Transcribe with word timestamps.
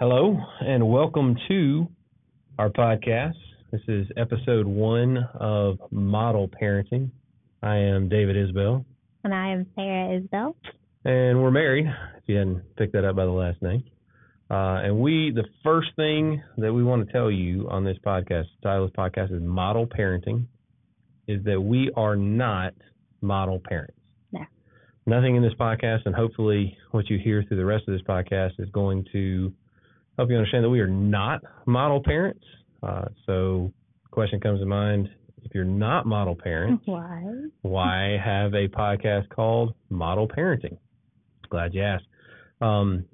Hello, 0.00 0.34
and 0.60 0.88
welcome 0.88 1.36
to 1.48 1.86
our 2.58 2.70
podcast. 2.70 3.34
This 3.70 3.82
is 3.86 4.06
episode 4.16 4.66
one 4.66 5.18
of 5.34 5.78
Model 5.90 6.48
Parenting. 6.48 7.10
I 7.62 7.76
am 7.76 8.08
David 8.08 8.34
Isbell, 8.34 8.82
And 9.24 9.34
I 9.34 9.50
am 9.52 9.66
Sarah 9.74 10.18
Isbell. 10.18 10.54
and 11.04 11.42
we're 11.42 11.50
married, 11.50 11.84
if 12.16 12.22
you 12.28 12.36
hadn't 12.36 12.62
picked 12.76 12.94
that 12.94 13.04
up 13.04 13.14
by 13.16 13.26
the 13.26 13.30
last 13.30 13.60
name. 13.60 13.84
Uh, 14.50 14.80
and 14.84 14.98
we, 14.98 15.32
the 15.34 15.44
first 15.62 15.88
thing 15.96 16.42
that 16.56 16.72
we 16.72 16.82
want 16.82 17.06
to 17.06 17.12
tell 17.12 17.30
you 17.30 17.68
on 17.68 17.84
this 17.84 17.98
podcast, 18.04 18.46
the 18.62 18.68
title 18.68 18.86
of 18.86 18.92
this 18.92 18.96
podcast 18.96 19.36
is 19.36 19.42
Model 19.42 19.86
Parenting, 19.86 20.46
is 21.28 21.44
that 21.44 21.60
we 21.60 21.90
are 21.94 22.16
not 22.16 22.72
model 23.20 23.60
parents. 23.62 24.00
No. 24.32 24.40
Nothing 25.04 25.36
in 25.36 25.42
this 25.42 25.52
podcast, 25.60 26.06
and 26.06 26.14
hopefully 26.14 26.74
what 26.92 27.10
you 27.10 27.18
hear 27.18 27.44
through 27.46 27.58
the 27.58 27.66
rest 27.66 27.86
of 27.86 27.92
this 27.92 28.02
podcast 28.08 28.52
is 28.58 28.70
going 28.70 29.04
to 29.12 29.52
help 30.20 30.28
you 30.30 30.36
understand 30.36 30.62
that 30.64 30.68
we 30.68 30.80
are 30.80 30.86
not 30.86 31.40
model 31.64 32.02
parents. 32.02 32.44
Uh, 32.82 33.06
so, 33.24 33.72
question 34.10 34.38
comes 34.38 34.60
to 34.60 34.66
mind: 34.66 35.08
if 35.42 35.54
you're 35.54 35.64
not 35.64 36.04
model 36.04 36.36
parents, 36.36 36.82
Why? 36.84 37.24
why 37.62 38.18
have 38.22 38.52
a 38.52 38.68
podcast 38.68 39.30
called 39.30 39.74
Model 39.88 40.28
Parenting? 40.28 40.76
Glad 41.48 41.72
you 41.72 41.82
asked. 41.82 42.04
Um, 42.60 43.06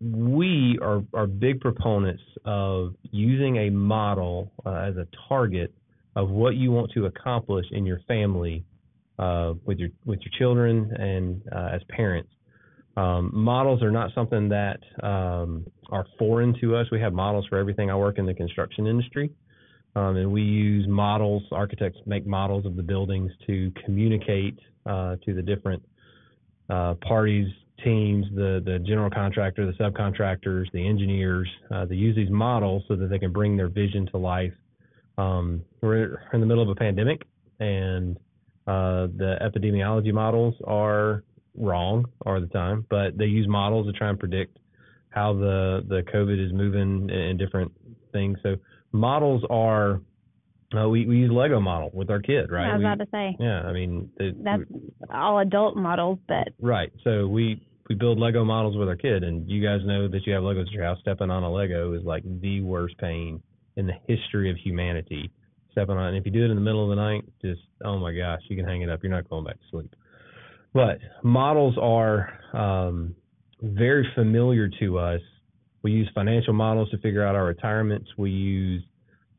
we 0.00 0.78
are, 0.82 1.02
are 1.12 1.26
big 1.26 1.60
proponents 1.60 2.22
of 2.46 2.94
using 3.02 3.56
a 3.56 3.70
model 3.70 4.52
uh, 4.64 4.70
as 4.70 4.96
a 4.96 5.06
target 5.28 5.74
of 6.16 6.30
what 6.30 6.54
you 6.54 6.70
want 6.70 6.90
to 6.92 7.04
accomplish 7.06 7.66
in 7.72 7.84
your 7.84 8.00
family 8.08 8.64
uh, 9.18 9.52
with 9.66 9.78
your 9.78 9.90
with 10.06 10.20
your 10.20 10.32
children 10.38 10.90
and 10.98 11.42
uh, 11.54 11.74
as 11.74 11.82
parents. 11.90 12.30
Um, 12.96 13.30
models 13.32 13.82
are 13.82 13.90
not 13.90 14.10
something 14.14 14.48
that 14.48 14.80
um, 15.02 15.66
are 15.90 16.06
foreign 16.18 16.58
to 16.60 16.76
us. 16.76 16.86
We 16.90 17.00
have 17.00 17.12
models 17.12 17.46
for 17.48 17.58
everything. 17.58 17.90
I 17.90 17.96
work 17.96 18.18
in 18.18 18.26
the 18.26 18.34
construction 18.34 18.86
industry. 18.86 19.30
Um, 19.94 20.16
and 20.16 20.30
we 20.30 20.42
use 20.42 20.86
models. 20.86 21.42
Architects 21.52 21.98
make 22.06 22.26
models 22.26 22.66
of 22.66 22.76
the 22.76 22.82
buildings 22.82 23.32
to 23.46 23.72
communicate 23.84 24.58
uh, 24.84 25.16
to 25.24 25.34
the 25.34 25.42
different 25.42 25.82
uh, 26.68 26.94
parties, 27.06 27.48
teams, 27.82 28.26
the 28.34 28.62
the 28.64 28.78
general 28.80 29.10
contractor, 29.10 29.66
the 29.66 29.72
subcontractors, 29.72 30.70
the 30.72 30.86
engineers. 30.86 31.48
Uh, 31.70 31.86
they 31.86 31.94
use 31.94 32.14
these 32.14 32.30
models 32.30 32.82
so 32.88 32.96
that 32.96 33.08
they 33.08 33.18
can 33.18 33.32
bring 33.32 33.56
their 33.56 33.68
vision 33.68 34.06
to 34.06 34.18
life. 34.18 34.52
Um, 35.18 35.62
we're 35.80 36.20
in 36.32 36.40
the 36.40 36.46
middle 36.46 36.62
of 36.62 36.68
a 36.68 36.74
pandemic, 36.74 37.22
and 37.58 38.16
uh, 38.66 39.06
the 39.16 39.36
epidemiology 39.40 40.12
models 40.12 40.54
are 40.64 41.24
wrong 41.56 42.06
all 42.24 42.40
the 42.40 42.46
time, 42.48 42.86
but 42.90 43.16
they 43.16 43.26
use 43.26 43.46
models 43.48 43.86
to 43.86 43.92
try 43.92 44.08
and 44.08 44.18
predict 44.18 44.58
how 45.10 45.32
the 45.32 45.84
the 45.88 46.02
COVID 46.12 46.44
is 46.44 46.52
moving 46.52 47.10
and 47.10 47.38
different 47.38 47.72
things. 48.12 48.38
So 48.42 48.56
models 48.92 49.42
are 49.50 50.00
uh, 50.76 50.88
we 50.88 51.06
we 51.06 51.18
use 51.18 51.30
Lego 51.30 51.60
model 51.60 51.90
with 51.94 52.10
our 52.10 52.20
kid, 52.20 52.50
right? 52.50 52.68
I 52.68 52.72
was 52.74 52.80
We- 52.80 52.84
about 52.84 52.98
to 52.98 53.10
say 53.10 53.36
yeah, 53.38 53.62
I 53.62 53.72
mean 53.72 54.10
the, 54.18 54.32
that's 54.42 54.62
all 55.10 55.38
adult 55.38 55.76
models, 55.76 56.18
but 56.28 56.48
right. 56.60 56.92
So 57.04 57.26
we 57.26 57.62
we 57.88 57.94
build 57.94 58.18
Lego 58.18 58.44
models 58.44 58.76
with 58.76 58.88
our 58.88 58.96
kid, 58.96 59.22
and 59.22 59.48
you 59.48 59.62
guys 59.62 59.80
know 59.84 60.08
that 60.08 60.26
you 60.26 60.32
have 60.34 60.42
Legos 60.42 60.62
at 60.66 60.72
your 60.72 60.84
house. 60.84 60.98
Stepping 61.00 61.30
on 61.30 61.42
a 61.44 61.50
Lego 61.50 61.92
is 61.94 62.02
like 62.02 62.24
the 62.40 62.60
worst 62.62 62.98
pain 62.98 63.40
in 63.76 63.86
the 63.86 63.94
history 64.08 64.50
of 64.50 64.56
humanity. 64.56 65.30
Stepping 65.72 65.96
on, 65.96 66.08
and 66.08 66.16
if 66.16 66.24
you 66.26 66.32
do 66.32 66.42
it 66.44 66.50
in 66.50 66.56
the 66.56 66.60
middle 66.62 66.82
of 66.82 66.88
the 66.90 66.96
night, 66.96 67.24
just 67.42 67.60
oh 67.84 67.98
my 67.98 68.12
gosh, 68.12 68.40
you 68.48 68.56
can 68.56 68.66
hang 68.66 68.82
it 68.82 68.90
up. 68.90 69.02
You're 69.02 69.12
not 69.12 69.28
going 69.30 69.44
back 69.44 69.54
to 69.54 69.66
sleep. 69.70 69.94
But 70.76 70.98
models 71.24 71.78
are 71.80 72.38
um, 72.52 73.14
very 73.62 74.06
familiar 74.14 74.68
to 74.80 74.98
us. 74.98 75.22
We 75.82 75.92
use 75.92 76.10
financial 76.14 76.52
models 76.52 76.90
to 76.90 76.98
figure 76.98 77.24
out 77.24 77.34
our 77.34 77.46
retirements. 77.46 78.10
We 78.18 78.30
use 78.30 78.82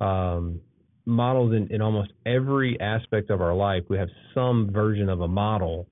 um, 0.01 0.59
models 1.05 1.53
in, 1.53 1.67
in 1.71 1.79
almost 1.79 2.11
every 2.25 2.81
aspect 2.81 3.29
of 3.29 3.39
our 3.39 3.53
life. 3.53 3.83
We 3.87 3.97
have 3.97 4.09
some 4.33 4.71
version 4.71 5.09
of 5.09 5.21
a 5.21 5.27
model 5.27 5.87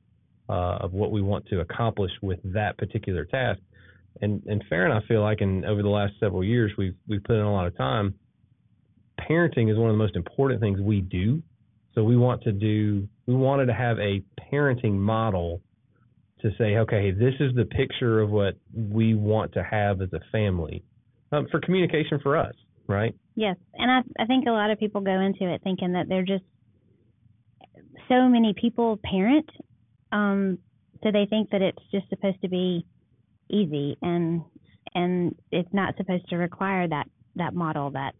uh, 0.49 0.77
of 0.81 0.93
what 0.93 1.11
we 1.11 1.21
want 1.21 1.45
to 1.49 1.59
accomplish 1.59 2.11
with 2.23 2.39
that 2.43 2.75
particular 2.79 3.23
task. 3.23 3.59
And 4.21 4.41
and 4.47 4.63
Farron, 4.67 4.91
I 4.91 5.05
feel 5.07 5.21
like, 5.21 5.41
in 5.41 5.63
over 5.65 5.83
the 5.83 5.89
last 5.89 6.13
several 6.19 6.43
years, 6.43 6.71
we've 6.75 6.95
we've 7.07 7.23
put 7.23 7.35
in 7.35 7.41
a 7.41 7.53
lot 7.53 7.67
of 7.67 7.77
time. 7.77 8.15
Parenting 9.29 9.71
is 9.71 9.77
one 9.77 9.89
of 9.91 9.93
the 9.93 10.03
most 10.03 10.15
important 10.15 10.59
things 10.59 10.79
we 10.81 11.01
do. 11.01 11.43
So 11.93 12.03
we 12.03 12.17
want 12.17 12.41
to 12.43 12.51
do. 12.51 13.07
We 13.27 13.35
wanted 13.35 13.67
to 13.67 13.73
have 13.73 13.97
a 13.99 14.21
parenting 14.51 14.93
model 14.93 15.61
to 16.41 16.51
say, 16.57 16.77
okay, 16.77 17.11
this 17.11 17.33
is 17.39 17.55
the 17.55 17.65
picture 17.65 18.21
of 18.21 18.29
what 18.29 18.55
we 18.73 19.15
want 19.15 19.53
to 19.53 19.63
have 19.63 20.01
as 20.01 20.09
a 20.13 20.19
family 20.31 20.83
um, 21.31 21.47
for 21.49 21.59
communication 21.59 22.19
for 22.21 22.37
us, 22.37 22.53
right? 22.87 23.15
yes. 23.35 23.57
And 23.73 23.91
I 23.91 24.23
I 24.23 24.25
think 24.25 24.47
a 24.47 24.51
lot 24.51 24.71
of 24.71 24.79
people 24.79 25.01
go 25.01 25.19
into 25.19 25.51
it 25.51 25.61
thinking 25.63 25.93
that 25.93 26.07
they're 26.07 26.23
just 26.23 26.43
so 28.07 28.27
many 28.27 28.53
people 28.59 28.99
parent, 29.03 29.49
um, 30.11 30.59
so 31.03 31.11
they 31.11 31.25
think 31.29 31.49
that 31.51 31.61
it's 31.61 31.81
just 31.91 32.07
supposed 32.09 32.41
to 32.41 32.49
be 32.49 32.85
easy 33.49 33.97
and 34.01 34.41
and 34.95 35.35
it's 35.51 35.71
not 35.71 35.95
supposed 35.97 36.27
to 36.29 36.35
require 36.35 36.87
that 36.87 37.07
that 37.35 37.53
model 37.53 37.91
that 37.91 38.15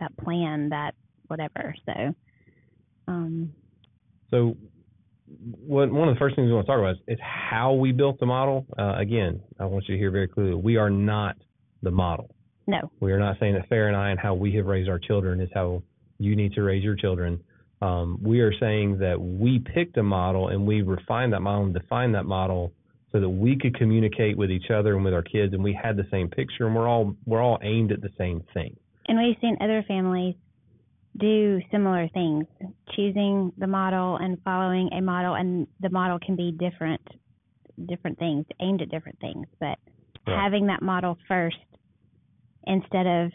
that 0.00 0.16
plan 0.16 0.70
that 0.70 0.94
whatever. 1.28 1.74
So 1.86 2.14
um 3.06 3.52
So, 4.30 4.56
what, 5.66 5.90
one 5.90 6.08
of 6.08 6.14
the 6.14 6.18
first 6.18 6.36
things 6.36 6.46
we 6.46 6.54
want 6.54 6.66
to 6.66 6.72
talk 6.72 6.78
about 6.78 6.92
is, 6.92 7.00
is 7.08 7.18
how 7.20 7.74
we 7.74 7.92
built 7.92 8.18
the 8.18 8.26
model. 8.26 8.66
Uh, 8.78 8.94
again, 8.98 9.40
I 9.60 9.66
want 9.66 9.84
you 9.88 9.94
to 9.94 9.98
hear 9.98 10.10
very 10.10 10.28
clearly: 10.28 10.54
we 10.54 10.76
are 10.76 10.90
not 10.90 11.36
the 11.82 11.90
model. 11.90 12.34
no. 12.66 12.90
We 13.00 13.12
are 13.12 13.18
not 13.18 13.36
saying 13.38 13.54
that 13.54 13.68
Farrah 13.70 13.88
and 13.88 13.96
I 13.96 14.10
and 14.10 14.18
how 14.18 14.34
we 14.34 14.54
have 14.56 14.66
raised 14.66 14.88
our 14.88 14.98
children 14.98 15.40
is 15.40 15.48
how 15.54 15.82
you 16.18 16.34
need 16.34 16.52
to 16.54 16.62
raise 16.62 16.82
your 16.82 16.96
children. 16.96 17.40
Um, 17.80 18.18
we 18.22 18.40
are 18.40 18.52
saying 18.58 18.98
that 18.98 19.20
we 19.20 19.60
picked 19.60 19.96
a 19.98 20.02
model 20.02 20.48
and 20.48 20.66
we 20.66 20.82
refined 20.82 21.32
that 21.32 21.40
model 21.40 21.64
and 21.66 21.74
defined 21.74 22.14
that 22.16 22.24
model 22.24 22.72
so 23.12 23.20
that 23.20 23.28
we 23.28 23.56
could 23.56 23.76
communicate 23.78 24.36
with 24.36 24.50
each 24.50 24.70
other 24.70 24.96
and 24.96 25.04
with 25.04 25.14
our 25.14 25.22
kids, 25.22 25.54
and 25.54 25.62
we 25.62 25.78
had 25.80 25.96
the 25.96 26.06
same 26.10 26.28
picture, 26.28 26.66
and 26.66 26.74
we're 26.74 26.88
all 26.88 27.14
we're 27.24 27.42
all 27.42 27.58
aimed 27.62 27.92
at 27.92 28.02
the 28.02 28.10
same 28.18 28.42
thing. 28.52 28.76
And 29.06 29.18
we've 29.18 29.36
seen 29.40 29.56
other 29.60 29.82
families 29.88 30.34
do 31.18 31.60
similar 31.70 32.08
things, 32.08 32.44
choosing 32.98 33.52
the 33.58 33.66
model 33.66 34.16
and 34.16 34.38
following 34.44 34.90
a 34.92 35.00
model, 35.00 35.34
and 35.34 35.66
the 35.80 35.90
model 35.90 36.18
can 36.18 36.34
be 36.34 36.50
different, 36.50 37.00
different 37.86 38.18
things, 38.18 38.44
aimed 38.60 38.82
at 38.82 38.90
different 38.90 39.18
things. 39.20 39.46
But 39.60 39.78
having 40.26 40.66
that 40.66 40.82
model 40.82 41.16
first 41.26 41.56
instead 42.66 43.06
of 43.06 43.30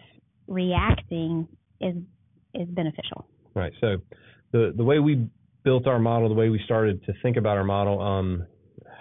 reacting 0.48 1.48
is 1.80 1.96
is 2.54 2.68
beneficial. 2.70 3.26
Right. 3.56 3.74
So 3.80 3.98
the 4.52 4.74
the 4.76 4.84
way 4.84 5.00
we 5.00 5.28
built 5.64 5.88
our 5.88 6.00
model, 6.00 6.28
the 6.28 6.36
way 6.36 6.50
we 6.50 6.62
started 6.66 7.04
to 7.06 7.14
think 7.24 7.38
about 7.38 7.58
our 7.58 7.64
model, 7.64 8.02
um, 8.02 8.46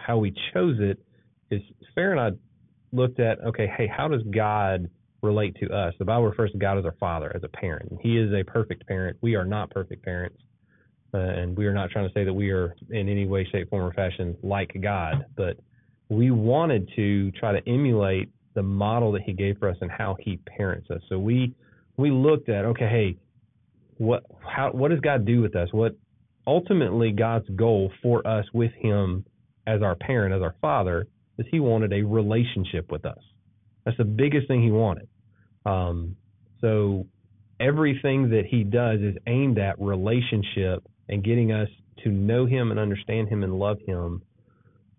how 0.06 0.18
we 0.18 0.32
chose 0.54 0.76
it 0.78 0.98
is 1.50 1.60
Fair 1.94 2.12
and 2.12 2.20
I 2.20 2.30
looked 2.92 3.20
at 3.20 3.40
okay, 3.40 3.70
hey, 3.76 3.86
how 3.86 4.08
does 4.08 4.22
God 4.34 4.88
relate 5.22 5.56
to 5.60 5.68
us? 5.74 5.94
The 5.98 6.04
Bible 6.04 6.26
refers 6.26 6.52
to 6.52 6.58
God 6.58 6.78
as 6.78 6.84
our 6.84 6.94
Father, 6.98 7.32
as 7.34 7.42
a 7.42 7.48
parent. 7.48 7.98
He 8.00 8.16
is 8.16 8.32
a 8.32 8.44
perfect 8.44 8.86
parent. 8.86 9.18
We 9.20 9.34
are 9.34 9.44
not 9.44 9.70
perfect 9.70 10.04
parents, 10.04 10.38
uh, 11.14 11.18
and 11.18 11.56
we 11.56 11.66
are 11.66 11.74
not 11.74 11.90
trying 11.90 12.08
to 12.08 12.14
say 12.14 12.24
that 12.24 12.32
we 12.32 12.50
are 12.50 12.74
in 12.90 13.08
any 13.08 13.26
way, 13.26 13.46
shape, 13.50 13.70
form, 13.70 13.84
or 13.84 13.92
fashion 13.92 14.36
like 14.42 14.74
God, 14.82 15.26
but 15.36 15.58
we 16.08 16.30
wanted 16.30 16.90
to 16.96 17.30
try 17.32 17.52
to 17.52 17.68
emulate 17.68 18.30
the 18.54 18.62
model 18.62 19.12
that 19.12 19.22
He 19.22 19.32
gave 19.32 19.58
for 19.58 19.68
us 19.68 19.76
and 19.80 19.90
how 19.90 20.16
He 20.20 20.38
parents 20.38 20.90
us. 20.90 21.00
So 21.08 21.18
we 21.18 21.54
we 21.96 22.10
looked 22.10 22.48
at 22.48 22.64
okay, 22.64 22.88
hey, 22.88 23.16
what 23.98 24.24
how 24.40 24.70
what 24.72 24.90
does 24.90 25.00
God 25.00 25.24
do 25.24 25.40
with 25.40 25.54
us? 25.56 25.68
What 25.72 25.96
ultimately 26.46 27.12
God's 27.12 27.48
goal 27.50 27.92
for 28.02 28.26
us 28.26 28.44
with 28.52 28.72
him 28.72 29.24
as 29.66 29.82
our 29.82 29.94
parent, 29.94 30.34
as 30.34 30.42
our 30.42 30.54
father, 30.60 31.06
is 31.38 31.46
he 31.50 31.60
wanted 31.60 31.92
a 31.92 32.02
relationship 32.02 32.90
with 32.90 33.04
us. 33.04 33.18
That's 33.84 33.96
the 33.96 34.04
biggest 34.04 34.48
thing 34.48 34.62
he 34.62 34.70
wanted. 34.70 35.08
Um, 35.64 36.16
so 36.60 37.06
everything 37.60 38.30
that 38.30 38.44
he 38.48 38.64
does 38.64 39.00
is 39.00 39.16
aimed 39.26 39.58
at 39.58 39.80
relationship 39.80 40.84
and 41.12 41.22
getting 41.22 41.52
us 41.52 41.68
to 42.02 42.08
know 42.08 42.46
him 42.46 42.70
and 42.70 42.80
understand 42.80 43.28
him 43.28 43.44
and 43.44 43.58
love 43.58 43.78
him. 43.86 44.22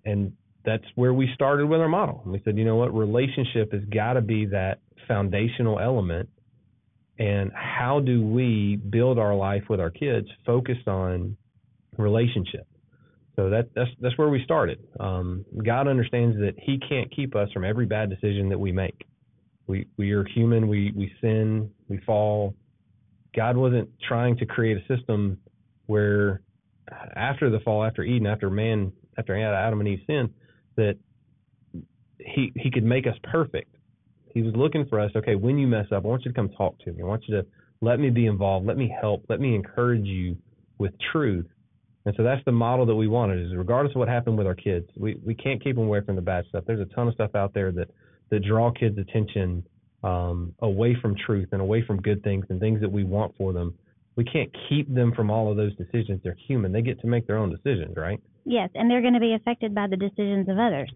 And 0.05 0.33
that's 0.63 0.83
where 0.93 1.11
we 1.13 1.27
started 1.33 1.67
with 1.67 1.81
our 1.81 1.89
model. 1.89 2.21
We 2.23 2.39
said, 2.45 2.55
you 2.55 2.65
know 2.65 2.75
what, 2.75 2.93
relationship 2.93 3.73
has 3.73 3.81
got 3.85 4.13
to 4.13 4.21
be 4.21 4.45
that 4.45 4.79
foundational 5.07 5.79
element. 5.79 6.29
And 7.17 7.51
how 7.53 7.99
do 7.99 8.23
we 8.25 8.75
build 8.75 9.17
our 9.17 9.35
life 9.35 9.63
with 9.69 9.79
our 9.79 9.89
kids 9.89 10.27
focused 10.45 10.87
on 10.87 11.35
relationship? 11.97 12.67
So 13.35 13.49
that 13.49 13.69
that's 13.75 13.89
that's 13.99 14.17
where 14.17 14.29
we 14.29 14.43
started. 14.43 14.79
Um, 14.99 15.43
god 15.65 15.87
understands 15.87 16.37
that 16.37 16.53
he 16.59 16.77
can't 16.77 17.13
keep 17.15 17.35
us 17.35 17.51
from 17.51 17.65
every 17.65 17.87
bad 17.87 18.11
decision 18.11 18.49
that 18.49 18.59
we 18.59 18.71
make. 18.71 19.07
We 19.65 19.87
we 19.97 20.11
are 20.11 20.23
human. 20.25 20.67
We 20.67 20.91
we 20.95 21.11
sin. 21.21 21.71
We 21.87 21.97
fall. 22.05 22.53
God 23.35 23.57
wasn't 23.57 23.89
trying 24.07 24.37
to 24.37 24.45
create 24.45 24.77
a 24.77 24.95
system 24.95 25.39
where 25.93 26.41
after 27.15 27.45
the 27.49 27.59
fall 27.65 27.81
after 27.89 28.01
eden 28.03 28.27
after 28.33 28.49
man 28.49 28.91
after 29.17 29.31
adam 29.35 29.79
and 29.81 29.89
eve 29.93 30.03
sinned 30.07 30.29
that 30.75 30.95
he 32.33 32.43
he 32.63 32.69
could 32.75 32.87
make 32.95 33.05
us 33.11 33.17
perfect 33.35 33.71
He 34.33 34.41
was 34.47 34.55
looking 34.55 34.85
for 34.89 34.97
us, 34.99 35.11
okay, 35.15 35.35
when 35.45 35.55
you 35.61 35.67
mess 35.67 35.87
up, 35.91 36.05
I 36.05 36.07
want 36.07 36.25
you 36.25 36.31
to 36.31 36.35
come 36.35 36.49
talk 36.61 36.73
to 36.83 36.91
me. 36.91 36.99
I 37.03 37.05
want 37.05 37.23
you 37.27 37.33
to 37.37 37.43
let 37.81 37.97
me 37.99 38.09
be 38.09 38.25
involved, 38.25 38.65
let 38.65 38.77
me 38.83 38.89
help, 39.01 39.19
let 39.29 39.39
me 39.45 39.53
encourage 39.61 40.05
you 40.05 40.37
with 40.79 40.93
truth. 41.11 41.45
And 42.05 42.13
so 42.17 42.23
that's 42.23 42.43
the 42.45 42.51
model 42.51 42.85
that 42.87 42.95
we 43.03 43.07
wanted 43.07 43.37
is 43.45 43.55
regardless 43.55 43.93
of 43.95 43.99
what 43.99 44.09
happened 44.17 44.37
with 44.39 44.47
our 44.47 44.55
kids, 44.55 44.87
we, 44.97 45.11
we 45.23 45.35
can't 45.35 45.63
keep 45.63 45.75
them 45.75 45.85
away 45.85 46.01
from 46.05 46.15
the 46.15 46.21
bad 46.33 46.45
stuff. 46.49 46.63
There's 46.65 46.85
a 46.87 46.91
ton 46.95 47.07
of 47.07 47.13
stuff 47.13 47.33
out 47.35 47.53
there 47.53 47.71
that, 47.73 47.89
that 48.31 48.39
draw 48.51 48.71
kids' 48.71 48.97
attention 48.97 49.63
um, 50.03 50.53
away 50.59 50.97
from 51.01 51.15
truth 51.25 51.49
and 51.53 51.61
away 51.61 51.81
from 51.87 51.97
good 52.01 52.21
things 52.23 52.45
and 52.49 52.59
things 52.59 52.81
that 52.81 52.91
we 52.91 53.03
want 53.03 53.31
for 53.37 53.53
them. 53.53 53.69
We 54.15 54.23
can't 54.23 54.49
keep 54.69 54.93
them 54.93 55.11
from 55.15 55.31
all 55.31 55.49
of 55.49 55.57
those 55.57 55.75
decisions. 55.75 56.21
They're 56.23 56.37
human. 56.47 56.71
They 56.71 56.81
get 56.81 56.99
to 57.01 57.07
make 57.07 57.25
their 57.25 57.37
own 57.37 57.49
decisions, 57.49 57.95
right? 57.97 58.21
Yes, 58.45 58.69
and 58.75 58.89
they're 58.89 59.01
going 59.01 59.13
to 59.13 59.19
be 59.19 59.33
affected 59.33 59.73
by 59.73 59.87
the 59.87 59.97
decisions 59.97 60.49
of 60.49 60.59
others. 60.59 60.91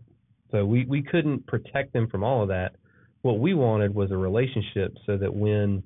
So 0.52 0.66
we, 0.66 0.86
we 0.86 1.02
couldn't 1.02 1.46
protect 1.48 1.94
them 1.94 2.08
from 2.08 2.24
all 2.24 2.42
of 2.44 2.50
that. 2.50 2.76
What 3.22 3.40
we 3.40 3.54
wanted 3.54 3.94
was 3.94 4.12
a 4.12 4.18
relationship 4.18 4.96
so 5.06 5.18
that 5.18 5.34
when 5.34 5.84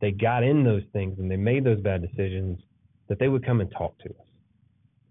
they 0.00 0.10
got 0.10 0.42
in 0.42 0.64
those 0.64 0.82
things 0.92 1.18
and 1.18 1.30
they 1.30 1.36
made 1.36 1.64
those 1.64 1.80
bad 1.80 2.02
decisions, 2.02 2.58
that 3.08 3.18
they 3.18 3.28
would 3.28 3.46
come 3.46 3.60
and 3.60 3.70
talk 3.70 3.96
to 4.00 4.08
us. 4.10 4.26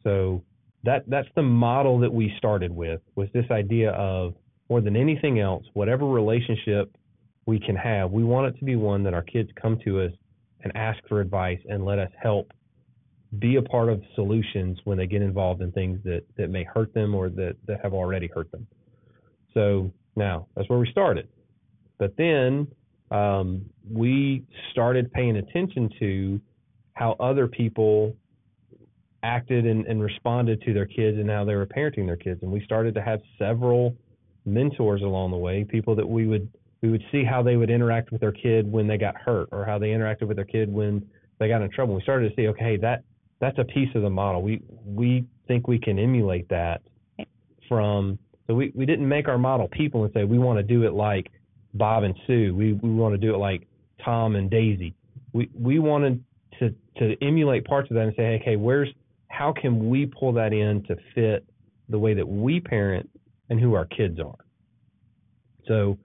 So 0.03 0.43
that 0.83 1.03
that's 1.07 1.29
the 1.35 1.43
model 1.43 1.99
that 1.99 2.13
we 2.13 2.33
started 2.37 2.71
with 2.71 3.01
was 3.15 3.29
this 3.33 3.45
idea 3.49 3.91
of 3.91 4.35
more 4.69 4.81
than 4.81 4.95
anything 4.95 5.39
else, 5.39 5.65
whatever 5.73 6.05
relationship 6.05 6.95
we 7.45 7.59
can 7.59 7.75
have, 7.75 8.11
we 8.11 8.23
want 8.23 8.53
it 8.53 8.59
to 8.59 8.65
be 8.65 8.75
one 8.75 9.03
that 9.03 9.13
our 9.13 9.21
kids 9.21 9.49
come 9.61 9.79
to 9.85 10.01
us 10.01 10.11
and 10.63 10.75
ask 10.75 10.99
for 11.07 11.21
advice 11.21 11.59
and 11.69 11.85
let 11.85 11.99
us 11.99 12.11
help 12.21 12.51
be 13.39 13.55
a 13.55 13.61
part 13.61 13.89
of 13.89 14.01
solutions 14.15 14.79
when 14.83 14.97
they 14.97 15.07
get 15.07 15.21
involved 15.21 15.61
in 15.61 15.71
things 15.71 15.99
that, 16.03 16.23
that 16.37 16.49
may 16.49 16.63
hurt 16.63 16.93
them 16.93 17.15
or 17.15 17.29
that, 17.29 17.55
that 17.67 17.79
have 17.81 17.93
already 17.93 18.29
hurt 18.33 18.51
them. 18.51 18.67
So 19.53 19.91
now 20.15 20.47
that's 20.55 20.69
where 20.69 20.79
we 20.79 20.89
started. 20.91 21.27
But 21.97 22.15
then 22.17 22.67
um, 23.11 23.65
we 23.89 24.43
started 24.71 25.11
paying 25.13 25.37
attention 25.37 25.89
to 25.99 26.41
how 26.93 27.15
other 27.19 27.47
people 27.47 28.15
acted 29.23 29.65
and, 29.65 29.85
and 29.87 30.01
responded 30.01 30.61
to 30.63 30.73
their 30.73 30.85
kids 30.85 31.17
and 31.17 31.29
how 31.29 31.45
they 31.45 31.55
were 31.55 31.65
parenting 31.65 32.05
their 32.05 32.17
kids. 32.17 32.43
And 32.43 32.51
we 32.51 32.63
started 32.65 32.93
to 32.95 33.01
have 33.01 33.21
several 33.39 33.95
mentors 34.45 35.01
along 35.01 35.31
the 35.31 35.37
way, 35.37 35.63
people 35.63 35.95
that 35.95 36.07
we 36.07 36.27
would 36.27 36.49
we 36.83 36.89
would 36.89 37.03
see 37.13 37.23
how 37.23 37.41
they 37.41 37.55
would 37.55 37.69
interact 37.69 38.11
with 38.11 38.19
their 38.19 38.33
kid 38.33 38.69
when 38.69 38.85
they 38.85 38.97
got 38.97 39.15
hurt 39.15 39.47
or 39.53 39.65
how 39.65 39.79
they 39.79 39.87
interacted 39.87 40.27
with 40.27 40.35
their 40.35 40.45
kid 40.45 40.71
when 40.71 41.03
they 41.39 41.47
got 41.47 41.61
in 41.61 41.71
trouble. 41.71 41.95
We 41.95 42.01
started 42.01 42.29
to 42.29 42.35
see, 42.35 42.49
okay, 42.49 42.77
that 42.77 43.03
that's 43.39 43.57
a 43.57 43.63
piece 43.63 43.89
of 43.95 44.01
the 44.01 44.09
model. 44.09 44.41
We 44.41 44.61
we 44.85 45.25
think 45.47 45.67
we 45.67 45.79
can 45.79 45.97
emulate 45.97 46.47
that 46.49 46.81
from 47.69 48.19
so 48.47 48.53
we, 48.53 48.73
we 48.75 48.85
didn't 48.85 49.07
make 49.07 49.29
our 49.29 49.37
model 49.37 49.69
people 49.69 50.03
and 50.03 50.13
say 50.13 50.25
we 50.25 50.37
want 50.37 50.59
to 50.59 50.63
do 50.63 50.83
it 50.83 50.93
like 50.93 51.31
Bob 51.73 52.03
and 52.03 52.13
Sue. 52.27 52.53
We 52.53 52.73
we 52.73 52.89
want 52.89 53.13
to 53.13 53.17
do 53.17 53.33
it 53.33 53.37
like 53.37 53.65
Tom 54.03 54.35
and 54.35 54.51
Daisy. 54.51 54.93
We 55.31 55.49
we 55.57 55.79
wanted 55.79 56.21
to 56.59 56.75
to 56.97 57.15
emulate 57.21 57.63
parts 57.63 57.89
of 57.89 57.95
that 57.95 58.03
and 58.03 58.13
say, 58.17 58.39
okay, 58.41 58.57
where's 58.57 58.89
how 59.29 59.53
can 59.53 59.89
we 59.89 60.05
pull 60.05 60.33
that 60.33 60.51
in 60.51 60.83
to 60.83 60.97
fit 61.15 61.45
the 61.87 61.97
way 61.97 62.13
that 62.13 62.27
we 62.27 62.59
parent 62.59 63.09
and 63.49 63.59
who 63.59 63.73
our 63.73 63.85
kids 63.85 64.19
are. 64.19 64.35
So 65.65 65.97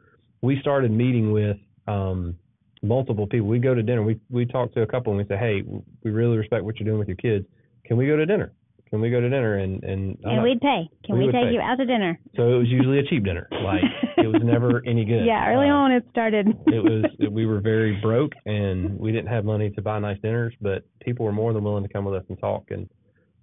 we 0.43 0.59
started 0.61 0.91
meeting 0.91 1.33
with 1.33 1.57
um, 1.87 2.37
multiple 2.83 3.27
people. 3.27 3.49
We 3.49 3.59
go 3.59 3.75
to 3.75 3.83
dinner. 3.83 4.03
We 4.03 4.21
we 4.31 4.47
talk 4.47 4.73
to 4.75 4.83
a 4.83 4.87
couple 4.87 5.13
and 5.13 5.19
we 5.19 5.27
say, 5.29 5.39
hey, 5.39 5.63
we 6.03 6.11
really 6.11 6.37
respect 6.37 6.65
what 6.65 6.79
you're 6.79 6.87
doing 6.87 6.99
with 6.99 7.09
your 7.09 7.17
kids. 7.17 7.47
Can 7.85 7.97
we 7.97 8.07
go 8.07 8.17
to 8.17 8.27
dinner? 8.27 8.53
Can 8.91 9.01
we 9.03 9.11
go 9.11 9.21
to 9.21 9.29
dinner 9.29 9.59
and 9.59 9.83
and 9.85 10.17
and 10.23 10.37
not, 10.37 10.43
we'd 10.43 10.61
pay? 10.61 10.89
Can 11.05 11.19
we, 11.19 11.27
we 11.27 11.33
take 11.33 11.49
pay. 11.49 11.53
you 11.53 11.61
out 11.61 11.77
to 11.77 11.85
dinner? 11.85 12.19
So 12.37 12.55
it 12.55 12.59
was 12.59 12.69
usually 12.69 12.99
a 12.99 13.03
cheap 13.05 13.25
dinner. 13.25 13.49
Like 13.51 13.83
it 14.17 14.27
was 14.27 14.41
never 14.43 14.83
any 14.87 15.05
good. 15.05 15.27
Yeah, 15.27 15.49
early 15.49 15.69
uh, 15.69 15.75
on 15.75 15.93
it 15.93 16.07
started. 16.11 16.49
it 16.67 16.83
was 16.83 17.05
we 17.31 17.47
were 17.47 17.61
very 17.61 18.01
broke 18.01 18.33
and 18.47 18.99
we 18.99 19.13
didn't 19.13 19.29
have 19.29 19.45
money 19.45 19.71
to 19.71 19.83
buy 19.83 19.99
nice 19.99 20.19
dinners, 20.23 20.55
but 20.61 20.85
people 21.01 21.27
were 21.27 21.33
more 21.33 21.53
than 21.53 21.65
willing 21.65 21.83
to 21.83 21.93
come 21.93 22.05
with 22.05 22.15
us 22.15 22.25
and 22.29 22.39
talk 22.39 22.65
and 22.71 22.89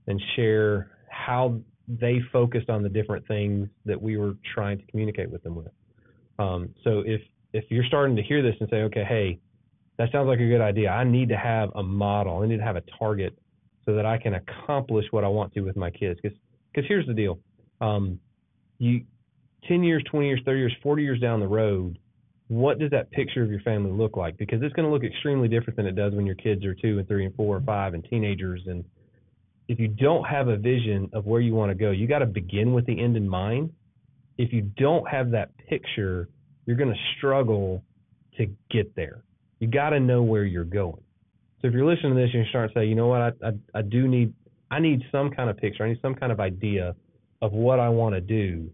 and 0.07 0.21
share 0.35 0.91
how 1.09 1.59
they 1.87 2.19
focused 2.31 2.69
on 2.69 2.81
the 2.81 2.89
different 2.89 3.27
things 3.27 3.67
that 3.85 4.01
we 4.01 4.17
were 4.17 4.33
trying 4.53 4.79
to 4.79 4.85
communicate 4.87 5.29
with 5.29 5.43
them 5.43 5.55
with. 5.55 5.67
Um, 6.39 6.69
so 6.83 7.03
if 7.05 7.21
if 7.53 7.65
you're 7.69 7.85
starting 7.85 8.15
to 8.17 8.21
hear 8.21 8.41
this 8.41 8.55
and 8.59 8.69
say, 8.69 8.77
okay, 8.83 9.05
hey, 9.07 9.39
that 9.97 10.11
sounds 10.11 10.27
like 10.27 10.39
a 10.39 10.47
good 10.47 10.61
idea. 10.61 10.89
I 10.89 11.05
need 11.05 11.29
to 11.29 11.37
have 11.37 11.69
a 11.75 11.83
model. 11.83 12.41
I 12.41 12.47
need 12.47 12.57
to 12.57 12.63
have 12.63 12.75
a 12.75 12.83
target 12.99 13.37
so 13.85 13.95
that 13.95 14.05
I 14.05 14.17
can 14.17 14.33
accomplish 14.33 15.05
what 15.11 15.23
I 15.23 15.27
want 15.27 15.53
to 15.53 15.61
with 15.61 15.77
my 15.77 15.89
kids. 15.89 16.19
Because 16.21 16.37
because 16.73 16.87
here's 16.89 17.07
the 17.07 17.13
deal, 17.13 17.39
um, 17.79 18.19
you 18.79 19.05
10 19.67 19.83
years, 19.83 20.03
20 20.11 20.27
years, 20.27 20.41
30 20.45 20.59
years, 20.59 20.73
40 20.83 21.03
years 21.03 21.19
down 21.19 21.39
the 21.39 21.47
road, 21.47 21.97
what 22.47 22.77
does 22.77 22.91
that 22.91 23.09
picture 23.11 23.41
of 23.41 23.49
your 23.49 23.61
family 23.61 23.91
look 23.91 24.17
like? 24.17 24.37
Because 24.37 24.61
it's 24.61 24.73
going 24.73 24.85
to 24.85 24.91
look 24.91 25.03
extremely 25.03 25.47
different 25.47 25.77
than 25.77 25.87
it 25.87 25.95
does 25.95 26.13
when 26.13 26.25
your 26.25 26.35
kids 26.35 26.63
are 26.65 26.75
two 26.75 26.99
and 26.99 27.07
three 27.07 27.25
and 27.25 27.33
four 27.35 27.57
and 27.57 27.65
five 27.65 27.93
and 27.93 28.05
teenagers. 28.09 28.61
And 28.67 28.83
if 29.67 29.79
you 29.79 29.87
don't 29.87 30.25
have 30.25 30.47
a 30.47 30.57
vision 30.57 31.09
of 31.13 31.25
where 31.25 31.41
you 31.41 31.55
want 31.55 31.71
to 31.71 31.75
go, 31.75 31.91
you 31.91 32.07
got 32.07 32.19
to 32.19 32.27
begin 32.27 32.73
with 32.73 32.85
the 32.85 33.01
end 33.01 33.17
in 33.17 33.27
mind 33.27 33.71
if 34.37 34.51
you 34.51 34.61
don't 34.61 35.07
have 35.07 35.31
that 35.31 35.55
picture, 35.69 36.29
you're 36.65 36.75
going 36.75 36.93
to 36.93 36.99
struggle 37.17 37.83
to 38.37 38.47
get 38.69 38.95
there. 38.95 39.23
You 39.59 39.67
got 39.67 39.91
to 39.91 39.99
know 39.99 40.23
where 40.23 40.43
you're 40.43 40.63
going. 40.65 41.01
So 41.61 41.67
if 41.67 41.73
you're 41.73 41.85
listening 41.85 42.15
to 42.15 42.21
this 42.21 42.29
and 42.33 42.43
you 42.43 42.49
start 42.49 42.73
to 42.73 42.79
say, 42.79 42.85
you 42.85 42.95
know 42.95 43.07
what, 43.07 43.21
I, 43.21 43.31
I, 43.43 43.51
I 43.75 43.81
do 43.81 44.07
need, 44.07 44.33
I 44.69 44.79
need 44.79 45.01
some 45.11 45.31
kind 45.31 45.49
of 45.49 45.57
picture. 45.57 45.85
I 45.85 45.89
need 45.89 46.01
some 46.01 46.15
kind 46.15 46.31
of 46.31 46.39
idea 46.39 46.95
of 47.41 47.53
what 47.53 47.79
I 47.79 47.89
want 47.89 48.15
to 48.15 48.21
do. 48.21 48.69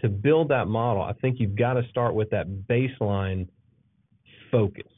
To 0.00 0.08
build 0.08 0.48
that 0.48 0.66
model, 0.66 1.02
I 1.02 1.12
think 1.12 1.38
you've 1.38 1.56
got 1.56 1.74
to 1.74 1.86
start 1.90 2.14
with 2.14 2.30
that 2.30 2.46
baseline 2.48 3.48
focus 4.50 4.90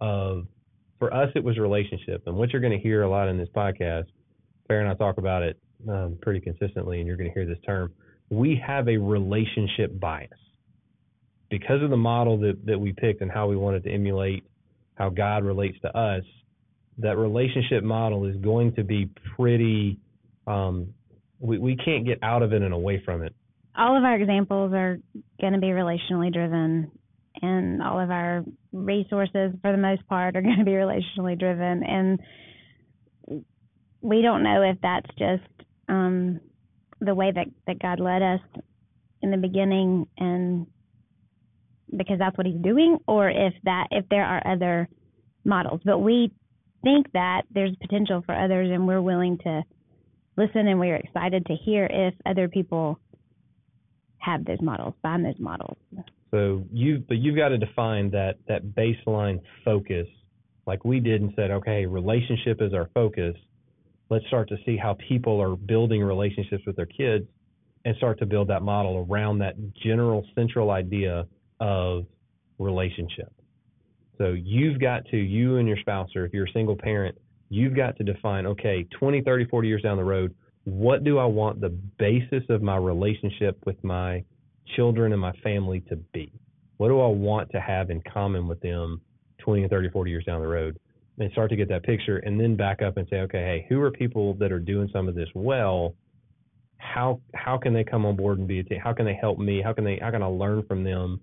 of, 0.00 0.46
for 0.98 1.12
us, 1.12 1.28
it 1.34 1.44
was 1.44 1.58
relationship. 1.58 2.22
And 2.26 2.34
what 2.36 2.50
you're 2.50 2.62
going 2.62 2.72
to 2.72 2.78
hear 2.78 3.02
a 3.02 3.10
lot 3.10 3.28
in 3.28 3.36
this 3.36 3.48
podcast, 3.54 4.06
Fair 4.66 4.80
and 4.80 4.88
I 4.88 4.94
talk 4.94 5.18
about 5.18 5.42
it 5.42 5.58
um, 5.88 6.16
pretty 6.22 6.40
consistently, 6.40 6.98
and 6.98 7.06
you're 7.06 7.16
going 7.16 7.28
to 7.28 7.34
hear 7.34 7.46
this 7.46 7.58
term 7.66 7.92
we 8.30 8.60
have 8.64 8.88
a 8.88 8.96
relationship 8.96 9.98
bias 9.98 10.30
because 11.50 11.82
of 11.82 11.90
the 11.90 11.96
model 11.96 12.38
that, 12.38 12.64
that 12.64 12.78
we 12.78 12.92
picked 12.92 13.20
and 13.20 13.30
how 13.30 13.48
we 13.48 13.56
wanted 13.56 13.84
to 13.84 13.90
emulate 13.90 14.44
how 14.94 15.10
God 15.10 15.44
relates 15.44 15.78
to 15.80 15.96
us. 15.96 16.22
That 16.98 17.16
relationship 17.16 17.82
model 17.82 18.26
is 18.26 18.36
going 18.36 18.74
to 18.74 18.84
be 18.84 19.10
pretty. 19.36 19.98
Um, 20.46 20.94
we 21.38 21.58
we 21.58 21.76
can't 21.76 22.04
get 22.04 22.18
out 22.22 22.42
of 22.42 22.52
it 22.52 22.62
and 22.62 22.74
away 22.74 23.02
from 23.04 23.22
it. 23.22 23.34
All 23.76 23.96
of 23.96 24.04
our 24.04 24.16
examples 24.16 24.72
are 24.74 24.98
going 25.40 25.54
to 25.54 25.58
be 25.58 25.68
relationally 25.68 26.32
driven, 26.32 26.90
and 27.40 27.82
all 27.82 27.98
of 27.98 28.10
our 28.10 28.44
resources, 28.72 29.52
for 29.62 29.72
the 29.72 29.78
most 29.78 30.06
part, 30.08 30.36
are 30.36 30.42
going 30.42 30.58
to 30.58 30.64
be 30.64 30.72
relationally 30.72 31.38
driven. 31.38 31.82
And 31.82 32.20
we 34.02 34.20
don't 34.22 34.42
know 34.42 34.62
if 34.62 34.76
that's 34.82 35.08
just 35.18 35.68
um, 35.88 36.40
the 37.00 37.14
way 37.14 37.32
that, 37.32 37.46
that 37.66 37.80
God 37.80 38.00
led 38.00 38.22
us 38.22 38.40
in 39.22 39.30
the 39.30 39.36
beginning 39.36 40.06
and 40.18 40.66
because 41.96 42.18
that's 42.18 42.36
what 42.38 42.46
he's 42.46 42.60
doing 42.62 42.98
or 43.06 43.28
if 43.28 43.52
that 43.64 43.88
if 43.90 44.08
there 44.10 44.24
are 44.24 44.46
other 44.46 44.88
models. 45.44 45.80
But 45.84 45.98
we 45.98 46.32
think 46.82 47.10
that 47.12 47.42
there's 47.52 47.74
potential 47.80 48.22
for 48.24 48.34
others 48.34 48.70
and 48.72 48.86
we're 48.86 49.02
willing 49.02 49.38
to 49.38 49.62
listen 50.36 50.68
and 50.68 50.78
we're 50.78 50.96
excited 50.96 51.44
to 51.46 51.54
hear 51.54 51.86
if 51.90 52.14
other 52.24 52.48
people 52.48 52.98
have 54.18 54.44
those 54.44 54.60
models 54.60 54.94
find 55.02 55.24
those 55.24 55.38
models. 55.38 55.76
So 56.30 56.64
you 56.72 57.02
but 57.06 57.18
you've 57.18 57.36
got 57.36 57.48
to 57.48 57.58
define 57.58 58.10
that 58.10 58.36
that 58.48 58.62
baseline 58.64 59.40
focus 59.64 60.06
like 60.66 60.84
we 60.84 61.00
did 61.00 61.22
and 61.22 61.32
said 61.34 61.50
okay 61.50 61.86
relationship 61.86 62.60
is 62.60 62.72
our 62.72 62.88
focus 62.94 63.34
let's 64.10 64.26
start 64.26 64.48
to 64.48 64.56
see 64.66 64.76
how 64.76 64.96
people 65.08 65.40
are 65.40 65.56
building 65.56 66.02
relationships 66.02 66.64
with 66.66 66.76
their 66.76 66.86
kids 66.86 67.26
and 67.84 67.96
start 67.96 68.18
to 68.18 68.26
build 68.26 68.48
that 68.48 68.62
model 68.62 69.06
around 69.08 69.38
that 69.38 69.54
general 69.74 70.26
central 70.34 70.70
idea 70.70 71.26
of 71.60 72.04
relationship. 72.58 73.32
So 74.18 74.32
you've 74.32 74.80
got 74.80 75.06
to, 75.06 75.16
you 75.16 75.56
and 75.56 75.66
your 75.66 75.78
spouse, 75.78 76.10
or 76.14 76.26
if 76.26 76.34
you're 76.34 76.44
a 76.44 76.52
single 76.52 76.76
parent, 76.76 77.16
you've 77.48 77.74
got 77.74 77.96
to 77.96 78.04
define, 78.04 78.46
okay, 78.46 78.86
20, 78.98 79.22
30, 79.22 79.46
40 79.46 79.68
years 79.68 79.82
down 79.82 79.96
the 79.96 80.04
road, 80.04 80.34
what 80.64 81.04
do 81.04 81.18
I 81.18 81.24
want 81.24 81.60
the 81.60 81.70
basis 81.98 82.42
of 82.50 82.60
my 82.62 82.76
relationship 82.76 83.58
with 83.64 83.82
my 83.82 84.22
children 84.76 85.12
and 85.12 85.20
my 85.20 85.32
family 85.42 85.80
to 85.88 85.96
be? 85.96 86.32
What 86.76 86.88
do 86.88 87.00
I 87.00 87.06
want 87.06 87.50
to 87.52 87.60
have 87.60 87.90
in 87.90 88.02
common 88.02 88.46
with 88.46 88.60
them 88.60 89.00
20 89.38 89.62
and 89.62 89.70
30, 89.70 89.90
40 89.90 90.10
years 90.10 90.24
down 90.24 90.40
the 90.40 90.46
road? 90.46 90.78
And 91.20 91.30
start 91.32 91.50
to 91.50 91.56
get 91.56 91.68
that 91.68 91.82
picture 91.82 92.16
and 92.18 92.40
then 92.40 92.56
back 92.56 92.80
up 92.82 92.96
and 92.96 93.06
say, 93.08 93.16
okay, 93.20 93.38
hey, 93.38 93.66
who 93.68 93.80
are 93.80 93.90
people 93.90 94.34
that 94.34 94.50
are 94.50 94.58
doing 94.58 94.88
some 94.92 95.06
of 95.06 95.14
this 95.14 95.28
well? 95.34 95.94
How 96.78 97.20
how 97.34 97.58
can 97.58 97.74
they 97.74 97.84
come 97.84 98.06
on 98.06 98.16
board 98.16 98.38
and 98.38 98.48
be 98.48 98.60
a 98.60 98.64
team? 98.64 98.80
How 98.82 98.94
can 98.94 99.04
they 99.04 99.14
help 99.14 99.38
me? 99.38 99.60
How 99.62 99.74
can 99.74 99.84
they 99.84 99.98
how 100.00 100.10
can 100.10 100.22
I 100.22 100.26
learn 100.26 100.64
from 100.66 100.82
them 100.82 101.20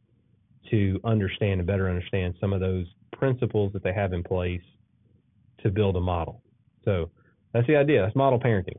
to 0.70 1.00
understand 1.04 1.60
and 1.60 1.66
better 1.66 1.90
understand 1.90 2.36
some 2.40 2.54
of 2.54 2.60
those 2.60 2.86
principles 3.12 3.74
that 3.74 3.84
they 3.84 3.94
have 3.94 4.14
in 4.14 4.24
place 4.24 4.62
to 5.64 5.72
build 5.72 5.96
a 5.96 6.00
model? 6.00 6.44
So 6.86 7.10
that's 7.54 7.66
the 7.66 7.76
idea. 7.76 8.04
That's 8.04 8.16
model 8.16 8.40
parenting. 8.40 8.78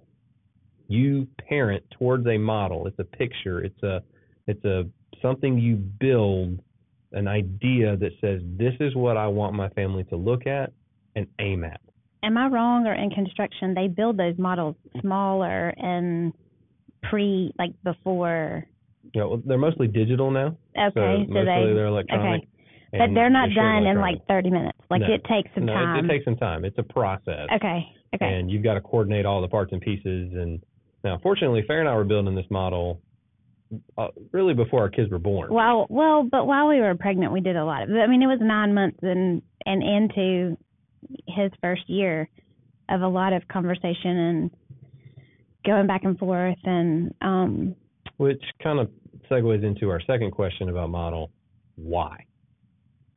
You 0.86 1.26
parent 1.48 1.82
towards 1.98 2.26
a 2.28 2.38
model. 2.38 2.86
It's 2.86 2.98
a 3.00 3.04
picture. 3.04 3.60
It's 3.60 3.82
a 3.82 4.02
it's 4.46 4.64
a 4.64 4.84
something 5.20 5.58
you 5.58 5.74
build 5.74 6.60
an 7.10 7.26
idea 7.26 7.96
that 7.96 8.12
says 8.20 8.40
this 8.56 8.74
is 8.78 8.94
what 8.94 9.16
I 9.16 9.26
want 9.26 9.54
my 9.54 9.68
family 9.70 10.04
to 10.04 10.16
look 10.16 10.46
at 10.46 10.72
and 11.18 11.26
aim 11.40 11.64
at. 11.64 11.80
Am 12.22 12.36
I 12.36 12.48
wrong 12.48 12.86
or 12.86 12.94
in 12.94 13.10
construction 13.10 13.74
they 13.74 13.88
build 13.88 14.16
those 14.16 14.36
models 14.38 14.76
smaller 15.00 15.68
and 15.76 16.32
pre 17.02 17.52
like 17.58 17.72
before 17.84 18.64
You 19.14 19.20
know, 19.20 19.42
they're 19.44 19.58
mostly 19.58 19.86
digital 19.88 20.30
now. 20.30 20.56
Okay, 20.76 20.90
so, 20.94 21.00
so 21.28 21.32
mostly 21.32 21.44
they- 21.44 21.80
are 21.80 21.86
electronic. 21.86 22.42
okay. 22.42 22.98
but 22.98 23.14
they're 23.14 23.30
not 23.30 23.50
they're 23.54 23.62
done 23.62 23.86
in 23.86 24.00
like 24.00 24.26
30 24.26 24.50
minutes. 24.50 24.78
Like 24.90 25.02
No. 25.02 25.14
it 25.14 25.22
takes 25.24 25.50
some 25.54 25.66
no, 25.66 25.72
it- 25.72 25.76
time. 25.76 26.04
It, 26.04 26.08
takes 26.08 26.24
some 26.24 26.36
time. 26.36 26.64
It's 26.64 26.78
a 26.78 26.82
process. 26.82 27.46
okay. 27.54 27.86
Okay. 28.14 28.24
And 28.24 28.50
you've 28.50 28.64
got 28.64 28.74
to 28.74 28.80
coordinate 28.80 29.26
all 29.26 29.42
the 29.42 29.48
parts 29.48 29.70
and 29.72 29.82
pieces. 29.82 30.32
And 30.32 30.62
now, 31.04 31.18
fortunately, 31.22 31.62
Fair 31.66 31.80
and 31.80 31.88
I 31.88 31.94
were 31.94 32.04
building 32.04 32.34
this 32.34 32.46
model 32.50 33.02
uh, 33.98 34.08
really 34.32 34.54
before 34.54 34.80
our 34.80 34.88
kids 34.88 35.10
were 35.10 35.18
born. 35.18 35.52
Well, 35.52 35.86
well, 35.90 36.22
but 36.22 36.46
while 36.46 36.68
we 36.68 36.80
were 36.80 36.94
pregnant, 36.94 37.32
we 37.34 37.42
did 37.42 37.54
a 37.56 37.64
lot 37.66 37.82
of. 37.82 37.90
I 37.90 38.06
mean, 38.06 38.22
it 38.22 38.26
was 38.26 38.38
nine 38.40 38.72
months 38.72 38.98
and 39.02 39.42
and 39.66 39.82
into 39.82 40.56
his 41.26 41.50
first 41.60 41.88
year 41.88 42.28
of 42.88 43.02
a 43.02 43.08
lot 43.08 43.32
of 43.32 43.46
conversation 43.48 44.16
and 44.16 44.50
going 45.64 45.86
back 45.86 46.04
and 46.04 46.18
forth 46.18 46.58
and 46.64 47.14
um 47.20 47.74
Which 48.16 48.42
kind 48.62 48.78
of 48.78 48.90
segues 49.30 49.64
into 49.64 49.90
our 49.90 50.00
second 50.00 50.30
question 50.30 50.68
about 50.68 50.90
model 50.90 51.30
why? 51.76 52.24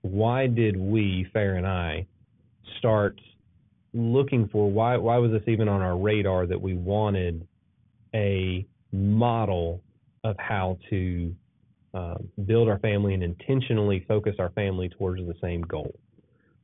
Why 0.02 0.48
did 0.48 0.78
we, 0.78 1.28
Fair 1.34 1.56
and 1.56 1.66
I, 1.66 2.06
start 2.78 3.20
looking 3.94 4.48
for 4.50 4.72
why 4.72 4.98
why 4.98 5.18
was 5.18 5.32
this 5.32 5.44
even 5.48 5.68
on 5.68 5.82
our 5.82 5.98
radar 5.98 6.48
that 6.48 6.62
we 6.62 6.74
wanted 6.74 7.46
a 8.14 8.66
model 8.94 9.82
of 10.24 10.36
how 10.40 10.78
to 10.90 11.36
uh, 11.94 12.16
build 12.46 12.70
our 12.70 12.80
family 12.80 13.14
and 13.14 13.24
intentionally 13.24 14.06
focus 14.08 14.36
our 14.40 14.50
family 14.52 14.90
towards 14.90 15.22
the 15.26 15.34
same 15.42 15.62
goal. 15.62 15.94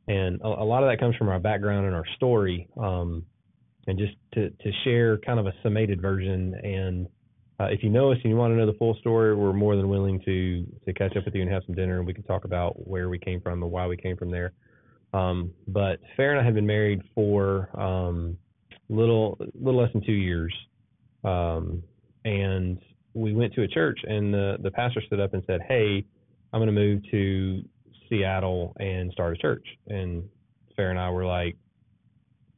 And 0.07 0.41
a, 0.41 0.47
a 0.47 0.65
lot 0.65 0.83
of 0.83 0.89
that 0.89 0.99
comes 0.99 1.15
from 1.15 1.29
our 1.29 1.39
background 1.39 1.85
and 1.85 1.95
our 1.95 2.05
story. 2.15 2.67
Um, 2.77 3.25
and 3.87 3.97
just 3.97 4.13
to, 4.33 4.49
to 4.49 4.71
share 4.83 5.17
kind 5.17 5.39
of 5.39 5.47
a 5.47 5.53
summated 5.63 6.01
version. 6.01 6.53
And 6.55 7.07
uh, 7.59 7.65
if 7.65 7.81
you 7.81 7.89
know 7.89 8.11
us 8.11 8.17
and 8.23 8.29
you 8.29 8.37
want 8.37 8.51
to 8.51 8.57
know 8.57 8.65
the 8.65 8.77
full 8.77 8.95
story, 8.99 9.35
we're 9.35 9.53
more 9.53 9.75
than 9.75 9.89
willing 9.89 10.21
to 10.25 10.65
to 10.85 10.93
catch 10.93 11.15
up 11.17 11.25
with 11.25 11.33
you 11.33 11.41
and 11.41 11.51
have 11.51 11.63
some 11.65 11.73
dinner, 11.73 11.97
and 11.97 12.05
we 12.05 12.13
can 12.13 12.23
talk 12.23 12.45
about 12.45 12.87
where 12.87 13.09
we 13.09 13.17
came 13.17 13.41
from 13.41 13.63
and 13.63 13.71
why 13.71 13.87
we 13.87 13.97
came 13.97 14.15
from 14.15 14.29
there. 14.29 14.53
Um, 15.13 15.51
but 15.67 15.99
Fair 16.15 16.31
and 16.31 16.41
I 16.41 16.43
have 16.43 16.53
been 16.53 16.67
married 16.67 17.01
for 17.15 17.69
um, 17.79 18.37
little 18.89 19.39
little 19.59 19.81
less 19.81 19.91
than 19.93 20.05
two 20.05 20.11
years, 20.11 20.53
um, 21.23 21.81
and 22.25 22.77
we 23.13 23.33
went 23.33 23.53
to 23.53 23.63
a 23.63 23.67
church, 23.67 23.99
and 24.03 24.31
the 24.33 24.57
the 24.61 24.69
pastor 24.69 25.01
stood 25.07 25.19
up 25.19 25.33
and 25.33 25.41
said, 25.47 25.61
"Hey, 25.67 26.05
I'm 26.53 26.59
going 26.59 26.67
to 26.67 26.73
move 26.73 27.01
to 27.09 27.63
Seattle 28.09 28.73
and 28.79 29.11
start 29.11 29.33
a 29.33 29.37
church." 29.37 29.65
And 29.87 30.23
Fair 30.75 30.91
and 30.91 30.99
I 30.99 31.09
were 31.09 31.25
like, 31.25 31.57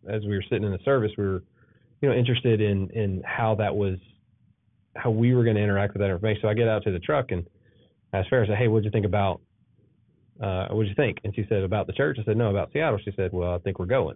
as 0.07 0.21
we 0.23 0.35
were 0.35 0.43
sitting 0.43 0.63
in 0.63 0.71
the 0.71 0.79
service, 0.83 1.11
we 1.17 1.25
were, 1.25 1.43
you 2.01 2.09
know, 2.09 2.15
interested 2.15 2.61
in 2.61 2.89
in 2.91 3.21
how 3.25 3.55
that 3.55 3.75
was, 3.75 3.97
how 4.95 5.09
we 5.09 5.33
were 5.33 5.43
going 5.43 5.55
to 5.55 5.61
interact 5.61 5.93
with 5.93 6.01
that 6.01 6.09
information. 6.09 6.41
So 6.43 6.47
I 6.49 6.53
get 6.53 6.67
out 6.67 6.83
to 6.83 6.91
the 6.91 6.99
truck 6.99 7.31
and 7.31 7.45
asked 8.13 8.29
Fair, 8.29 8.43
I 8.43 8.47
said, 8.47 8.57
"Hey, 8.57 8.67
what'd 8.67 8.85
you 8.85 8.91
think 8.91 9.05
about? 9.05 9.41
Uh, 10.41 10.67
what'd 10.69 10.89
you 10.89 10.95
think?" 10.95 11.19
And 11.23 11.33
she 11.35 11.45
said, 11.49 11.63
"About 11.63 11.87
the 11.87 11.93
church." 11.93 12.17
I 12.19 12.23
said, 12.23 12.37
"No, 12.37 12.49
about 12.49 12.71
Seattle." 12.73 12.99
She 13.03 13.11
said, 13.15 13.31
"Well, 13.31 13.53
I 13.53 13.57
think 13.59 13.79
we're 13.79 13.85
going." 13.85 14.15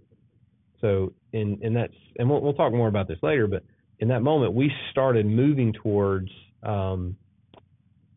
So 0.81 1.13
in 1.31 1.57
in 1.61 1.73
that's 1.73 1.93
and 2.17 2.29
we'll 2.29 2.41
we'll 2.41 2.53
talk 2.53 2.73
more 2.73 2.89
about 2.89 3.07
this 3.07 3.19
later, 3.21 3.47
but 3.47 3.63
in 3.99 4.09
that 4.09 4.21
moment, 4.21 4.53
we 4.53 4.71
started 4.91 5.25
moving 5.25 5.71
towards 5.71 6.29
um, 6.63 7.15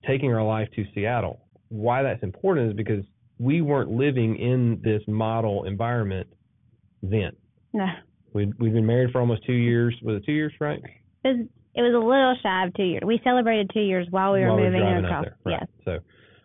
taking 0.07 0.33
our 0.33 0.45
life 0.45 0.69
to 0.75 0.85
Seattle. 0.95 1.41
Why 1.69 2.03
that's 2.03 2.23
important 2.23 2.71
is 2.71 2.77
because 2.77 3.05
we 3.39 3.61
weren't 3.61 3.91
living 3.91 4.37
in 4.37 4.81
this 4.83 5.03
model 5.07 5.65
environment 5.65 6.27
then. 7.03 7.33
no. 7.73 7.87
We'd, 8.33 8.53
we've 8.61 8.73
been 8.75 8.85
married 8.85 9.13
for 9.13 9.21
almost 9.21 9.47
two 9.47 9.55
years. 9.55 9.95
Was 10.03 10.17
it 10.17 10.27
two 10.27 10.33
years, 10.33 10.53
right? 10.61 10.79
It 11.25 11.29
was 11.29 11.47
it 11.75 11.81
was 11.83 11.95
a 11.95 11.99
little 11.99 12.37
shy 12.43 12.67
of 12.67 12.75
two 12.75 12.83
years. 12.85 13.03
We 13.05 13.19
celebrated 13.25 13.71
two 13.73 13.81
years 13.81 14.07
while 14.11 14.33
we 14.35 14.41
were 14.41 14.49
While 14.49 14.57
we 14.57 14.63
were 14.65 14.71
moving 14.73 15.05
across. 15.05 15.25
there. 15.25 15.37
Right. 15.45 15.61
Yes. 15.61 15.69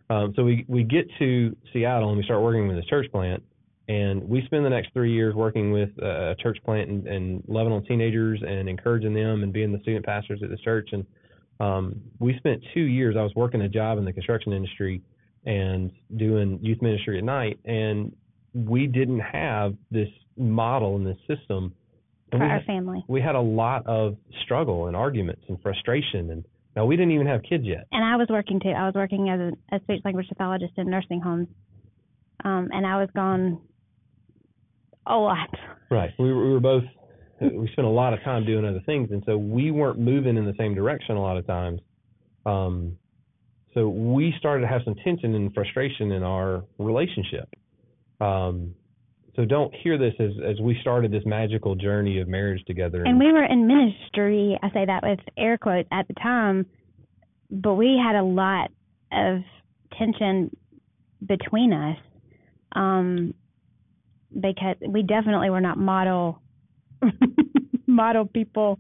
So, 0.10 0.14
um, 0.14 0.34
so 0.36 0.44
we 0.46 0.64
we 0.70 0.84
get 0.84 1.06
to 1.20 1.56
Seattle 1.74 2.10
and 2.10 2.18
we 2.18 2.24
start 2.24 2.42
working 2.42 2.68
with 2.68 2.78
this 2.78 2.86
church 2.86 3.08
plant, 3.12 3.44
and 3.90 4.24
we 4.24 4.42
spend 4.46 4.64
the 4.64 4.70
next 4.70 4.94
three 4.94 5.14
years 5.14 5.36
working 5.36 5.72
with 5.74 5.90
a 6.00 6.36
church 6.42 6.60
plant 6.64 6.90
and, 6.90 7.08
and 7.08 7.44
loving 7.50 7.74
on 7.74 7.84
teenagers 7.84 8.42
and 8.46 8.70
encouraging 8.70 9.14
them 9.14 9.44
and 9.44 9.52
being 9.52 9.74
the 9.74 9.80
student 9.80 10.06
pastors 10.06 10.42
at 10.44 10.50
the 10.50 10.58
church. 10.58 10.90
And 10.94 11.06
um, 11.60 12.00
we 12.20 12.38
spent 12.38 12.64
two 12.74 12.84
years. 12.84 13.16
I 13.18 13.24
was 13.24 13.34
working 13.36 13.62
a 13.62 13.70
job 13.70 13.98
in 13.98 14.06
the 14.06 14.14
construction 14.14 14.54
industry 14.54 15.02
and 15.46 15.92
doing 16.16 16.60
youth 16.62 16.82
ministry 16.82 17.18
at 17.18 17.24
night, 17.24 17.60
and 17.66 18.16
we 18.54 18.88
didn't 18.88 19.20
have 19.22 19.76
this 19.90 20.10
model 20.38 20.96
and 20.98 21.06
this 21.06 21.18
system. 21.28 21.74
And 22.32 22.40
For 22.40 22.46
we 22.48 22.52
our 22.52 22.62
family. 22.64 23.04
we 23.08 23.22
had 23.22 23.36
a 23.36 23.42
lot 23.42 23.86
of 23.88 24.16
struggle 24.44 24.88
and 24.88 24.96
arguments 24.96 25.42
and 25.50 25.62
frustration 25.62 26.32
and 26.32 26.46
now 26.78 26.86
we 26.86 26.96
didn't 26.96 27.12
even 27.12 27.28
have 27.28 27.42
kids 27.44 27.66
yet 27.66 27.86
And 27.92 28.06
I 28.06 28.16
was 28.16 28.28
working 28.30 28.62
too. 28.62 28.70
I 28.70 28.86
was 28.86 28.94
working 28.96 29.30
as 29.30 29.40
a, 29.42 29.76
a 29.76 29.80
speech 29.82 30.02
language 30.06 30.28
pathologist 30.30 30.72
in 30.78 30.90
nursing 30.90 31.20
homes. 31.20 31.50
Um, 32.46 32.70
and 32.72 32.88
I 32.88 32.98
was 33.02 33.10
gone 33.14 33.60
a 35.06 35.16
lot. 35.18 35.50
right 35.90 36.12
we 36.20 36.32
were, 36.32 36.46
we 36.46 36.54
were 36.54 36.60
both 36.60 36.84
we 37.42 37.68
spent 37.74 37.88
a 37.88 37.92
lot 37.92 38.14
of 38.14 38.24
time 38.24 38.46
doing 38.46 38.66
other 38.66 38.82
things 38.86 39.10
and 39.12 39.24
so 39.26 39.38
we 39.38 39.72
weren't 39.72 40.00
moving 40.00 40.38
in 40.38 40.46
the 40.46 40.54
same 40.58 40.74
direction 40.76 41.16
a 41.18 41.22
lot 41.22 41.36
of 41.38 41.46
times 41.48 41.82
um 42.46 42.98
so 43.74 43.88
we 43.88 44.34
started 44.38 44.62
to 44.62 44.68
have 44.68 44.82
some 44.84 44.96
tension 45.04 45.36
and 45.36 45.54
frustration 45.54 46.12
in 46.12 46.24
our 46.24 46.64
relationship 46.78 47.50
um 48.20 48.74
so 49.36 49.46
don't 49.46 49.74
hear 49.74 49.98
this 49.98 50.14
as 50.20 50.32
as 50.46 50.60
we 50.60 50.78
started 50.82 51.12
this 51.12 51.24
magical 51.26 51.76
journey 51.76 52.20
of 52.20 52.28
marriage 52.28 52.64
together 52.66 53.04
And 53.06 53.18
we 53.18 53.32
were 53.32 53.44
in 53.46 53.66
ministry, 53.66 54.60
I 54.62 54.70
say 54.72 54.86
that 54.86 55.04
with 55.04 55.20
air 55.38 55.58
quotes 55.58 55.88
at 55.92 56.08
the 56.08 56.14
time, 56.16 56.66
but 57.50 57.76
we 57.76 58.00
had 58.04 58.16
a 58.16 58.24
lot 58.24 58.72
of 59.12 59.42
tension 59.98 60.56
between 61.26 61.72
us. 61.74 61.98
Um 62.74 63.34
because 64.34 64.76
we 64.88 65.04
definitely 65.04 65.50
were 65.50 65.62
not 65.62 65.78
model 65.78 66.42
model 67.88 68.26
people 68.26 68.80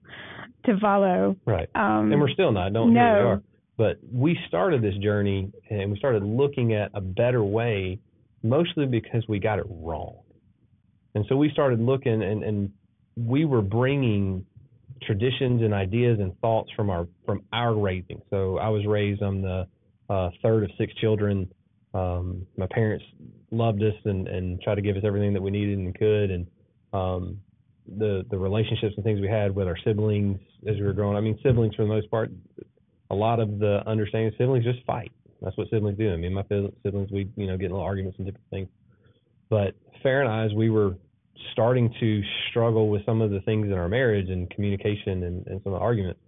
to 0.65 0.77
follow. 0.79 1.37
right 1.45 1.69
Um 1.75 2.11
and 2.11 2.19
we're 2.19 2.29
still 2.29 2.51
not. 2.51 2.73
Don't 2.73 2.93
no. 2.93 3.41
But 3.81 3.97
we 4.13 4.37
started 4.47 4.83
this 4.83 4.93
journey 4.97 5.51
and 5.71 5.91
we 5.91 5.97
started 5.97 6.21
looking 6.21 6.75
at 6.75 6.91
a 6.93 7.01
better 7.01 7.43
way, 7.43 7.97
mostly 8.43 8.85
because 8.85 9.23
we 9.27 9.39
got 9.39 9.57
it 9.57 9.65
wrong. 9.67 10.17
And 11.15 11.25
so 11.27 11.35
we 11.35 11.49
started 11.49 11.79
looking, 11.79 12.21
and, 12.21 12.43
and 12.43 12.71
we 13.17 13.45
were 13.45 13.63
bringing 13.63 14.45
traditions 15.01 15.63
and 15.63 15.73
ideas 15.73 16.19
and 16.19 16.39
thoughts 16.41 16.69
from 16.75 16.91
our 16.91 17.07
from 17.25 17.41
our 17.53 17.73
raising. 17.73 18.21
So 18.29 18.59
I 18.59 18.69
was 18.69 18.85
raised. 18.85 19.23
I'm 19.23 19.41
the 19.41 19.65
uh, 20.11 20.29
third 20.43 20.63
of 20.63 20.69
six 20.77 20.93
children. 21.01 21.51
Um, 21.95 22.45
my 22.57 22.67
parents 22.69 23.03
loved 23.49 23.81
us 23.81 23.95
and, 24.05 24.27
and 24.27 24.61
tried 24.61 24.75
to 24.75 24.83
give 24.83 24.95
us 24.95 25.01
everything 25.03 25.33
that 25.33 25.41
we 25.41 25.49
needed 25.49 25.79
and 25.79 25.97
could, 25.97 26.29
and 26.29 26.47
um, 26.93 27.39
the 27.97 28.27
the 28.29 28.37
relationships 28.37 28.93
and 28.95 29.03
things 29.03 29.19
we 29.19 29.27
had 29.27 29.55
with 29.55 29.67
our 29.67 29.77
siblings 29.83 30.39
as 30.67 30.75
we 30.75 30.83
were 30.83 30.93
growing. 30.93 31.17
I 31.17 31.21
mean, 31.21 31.39
siblings 31.41 31.73
for 31.73 31.81
the 31.81 31.89
most 31.89 32.11
part, 32.11 32.29
a 33.11 33.15
lot 33.15 33.39
of 33.39 33.59
the 33.59 33.83
understanding 33.85 34.31
siblings 34.37 34.63
just 34.63 34.83
fight. 34.85 35.11
That's 35.41 35.57
what 35.57 35.69
siblings 35.69 35.97
do. 35.97 36.13
I 36.13 36.17
mean, 36.17 36.33
my 36.33 36.43
siblings, 36.83 37.11
we 37.11 37.29
you 37.35 37.47
know 37.47 37.57
get 37.57 37.65
in 37.65 37.71
little 37.71 37.85
arguments 37.85 38.17
and 38.17 38.25
different 38.25 38.49
things. 38.49 38.69
But 39.49 39.75
Fair 40.01 40.21
and 40.21 40.31
I, 40.31 40.45
as 40.45 40.53
we 40.53 40.69
were 40.69 40.95
starting 41.51 41.93
to 41.99 42.21
struggle 42.49 42.89
with 42.89 43.05
some 43.05 43.21
of 43.21 43.31
the 43.31 43.41
things 43.41 43.67
in 43.67 43.73
our 43.73 43.89
marriage 43.89 44.29
and 44.29 44.49
communication 44.49 45.23
and, 45.23 45.45
and 45.47 45.61
some 45.63 45.73
of 45.73 45.79
the 45.79 45.83
arguments, 45.83 46.19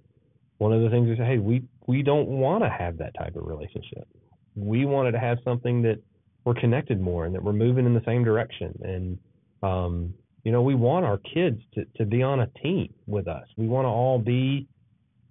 one 0.58 0.74
of 0.74 0.82
the 0.82 0.90
things 0.90 1.08
we 1.08 1.16
said, 1.16 1.28
hey, 1.28 1.38
we 1.38 1.64
we 1.88 2.04
don't 2.04 2.28
want 2.28 2.64
to 2.64 2.70
have 2.70 2.98
that 2.98 3.14
type 3.18 3.36
of 3.36 3.46
relationship. 3.46 4.08
We 4.56 4.86
wanted 4.86 5.14
to 5.14 5.20
have 5.20 5.38
something 5.44 5.82
that 5.84 6.00
we're 6.44 6.54
connected 6.56 7.00
more 7.00 7.26
and 7.26 7.34
that 7.34 7.44
we're 7.44 7.54
moving 7.54 7.86
in 7.86 7.94
the 7.94 8.04
same 8.06 8.24
direction. 8.24 8.78
And 8.84 9.20
um, 9.64 10.14
you 10.44 10.52
know, 10.52 10.62
we 10.62 10.76
want 10.76 11.06
our 11.06 11.20
kids 11.20 11.62
to 11.76 11.86
to 11.98 12.06
be 12.06 12.22
on 12.22 12.42
a 12.42 12.48
team 12.62 12.94
with 13.08 13.28
us. 13.28 13.48
We 13.58 13.68
want 13.68 13.86
to 13.86 13.90
all 13.90 14.20
be 14.20 14.68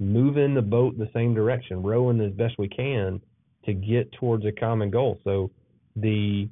moving 0.03 0.55
the 0.55 0.63
boat 0.63 0.99
the 0.99 1.11
same 1.15 1.35
direction, 1.35 1.83
rowing 1.83 2.21
as 2.21 2.33
best 2.33 2.55
we 2.59 2.69
can 2.69 3.21
to 3.65 3.73
get 3.73 4.11
towards 4.13 4.45
a 4.45 4.53
common 4.53 4.91
goal. 4.91 5.21
So 5.25 5.51
the 5.97 6.49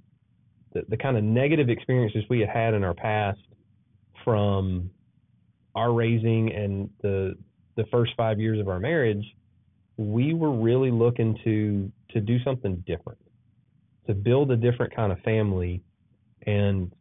the, 0.73 0.83
the 0.89 0.97
kind 0.97 1.17
of 1.17 1.25
negative 1.25 1.69
experiences 1.69 2.23
we 2.31 2.41
had 2.41 2.49
had 2.49 2.75
in 2.75 2.85
our 2.85 2.95
past 2.95 3.41
from 4.25 4.91
our 5.75 5.93
raising 5.93 6.53
and 6.53 6.91
the 7.03 7.35
the 7.77 7.85
first 7.91 8.13
five 8.17 8.39
years 8.39 8.61
of 8.61 8.69
our 8.69 8.79
marriage, 8.79 9.25
we 9.97 10.35
were 10.35 10.53
really 10.53 10.91
looking 10.91 11.39
to 11.45 11.91
to 12.13 12.21
do 12.21 12.43
something 12.43 12.83
different, 12.87 13.19
to 14.07 14.15
build 14.15 14.51
a 14.51 14.57
different 14.57 14.95
kind 14.95 15.13
of 15.13 15.19
family, 15.21 15.83
and 16.47 16.93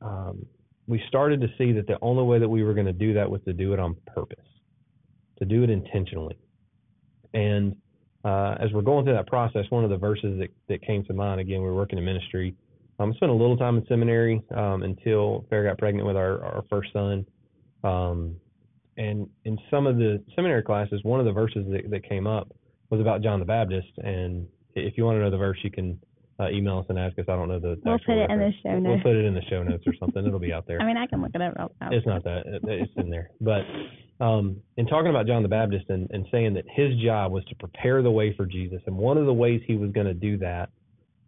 um, 0.00 0.46
we 0.86 1.02
started 1.08 1.40
to 1.40 1.48
see 1.58 1.72
that 1.72 1.86
the 1.86 1.98
only 2.02 2.22
way 2.22 2.38
that 2.38 2.48
we 2.48 2.62
were 2.62 2.74
going 2.74 2.86
to 2.86 2.92
do 2.92 3.14
that 3.14 3.28
was 3.30 3.40
to 3.44 3.52
do 3.52 3.72
it 3.72 3.80
on 3.80 3.96
purpose, 4.06 4.44
to 5.38 5.44
do 5.44 5.62
it 5.62 5.70
intentionally, 5.70 6.36
and 7.32 7.76
uh, 8.24 8.56
as 8.58 8.72
we're 8.72 8.82
going 8.82 9.04
through 9.04 9.14
that 9.14 9.26
process, 9.26 9.64
one 9.68 9.84
of 9.84 9.90
the 9.90 9.96
verses 9.96 10.38
that, 10.38 10.48
that 10.68 10.82
came 10.82 11.04
to 11.04 11.12
mind, 11.12 11.40
again, 11.40 11.60
we 11.60 11.66
were 11.66 11.74
working 11.74 11.98
in 11.98 12.04
ministry. 12.04 12.54
Um, 12.98 13.12
I 13.12 13.16
spent 13.16 13.30
a 13.30 13.34
little 13.34 13.56
time 13.56 13.76
in 13.76 13.86
seminary 13.86 14.42
um, 14.56 14.82
until 14.82 15.44
Fair 15.50 15.64
got 15.64 15.78
pregnant 15.78 16.06
with 16.06 16.16
our, 16.16 16.42
our 16.42 16.64
first 16.70 16.92
son. 16.92 17.26
Um, 17.82 18.36
and 18.96 19.28
in 19.44 19.58
some 19.70 19.86
of 19.86 19.96
the 19.96 20.22
seminary 20.34 20.62
classes, 20.62 21.00
one 21.02 21.20
of 21.20 21.26
the 21.26 21.32
verses 21.32 21.66
that, 21.70 21.90
that 21.90 22.08
came 22.08 22.26
up 22.26 22.50
was 22.88 23.00
about 23.00 23.22
John 23.22 23.40
the 23.40 23.44
Baptist. 23.44 23.88
And 23.98 24.46
if 24.74 24.96
you 24.96 25.04
want 25.04 25.16
to 25.16 25.20
know 25.20 25.30
the 25.30 25.36
verse, 25.36 25.58
you 25.62 25.70
can 25.70 26.00
uh, 26.40 26.48
email 26.48 26.78
us 26.78 26.86
and 26.88 26.98
ask 26.98 27.18
us. 27.18 27.26
I 27.28 27.32
don't 27.32 27.48
know 27.48 27.60
the. 27.60 27.78
We'll 27.84 27.98
put 27.98 28.14
it 28.14 28.28
reference. 28.28 28.30
in 28.30 28.38
the 28.38 28.52
show 28.62 28.78
notes. 28.78 29.02
We'll 29.04 29.12
put 29.12 29.18
it 29.18 29.24
in 29.26 29.34
the 29.34 29.42
show 29.50 29.62
notes 29.62 29.84
or 29.86 29.94
something. 30.00 30.24
It'll 30.24 30.38
be 30.38 30.52
out 30.52 30.66
there. 30.66 30.80
I 30.82 30.86
mean, 30.86 30.96
I 30.96 31.06
can 31.06 31.20
look 31.20 31.32
it 31.34 31.42
up. 31.42 31.74
It's 31.90 32.06
not 32.06 32.24
that. 32.24 32.44
It's 32.64 32.92
in 32.96 33.10
there. 33.10 33.30
But 33.40 33.62
um, 34.20 34.60
in 34.76 34.86
talking 34.86 35.10
about 35.10 35.26
John 35.26 35.42
the 35.42 35.48
Baptist 35.48 35.86
and, 35.88 36.08
and 36.10 36.26
saying 36.30 36.54
that 36.54 36.64
his 36.68 36.96
job 37.02 37.32
was 37.32 37.44
to 37.46 37.54
prepare 37.56 38.02
the 38.02 38.10
way 38.10 38.34
for 38.36 38.46
Jesus, 38.46 38.80
and 38.86 38.96
one 38.96 39.18
of 39.18 39.26
the 39.26 39.34
ways 39.34 39.60
he 39.66 39.76
was 39.76 39.90
going 39.90 40.06
to 40.06 40.14
do 40.14 40.38
that 40.38 40.70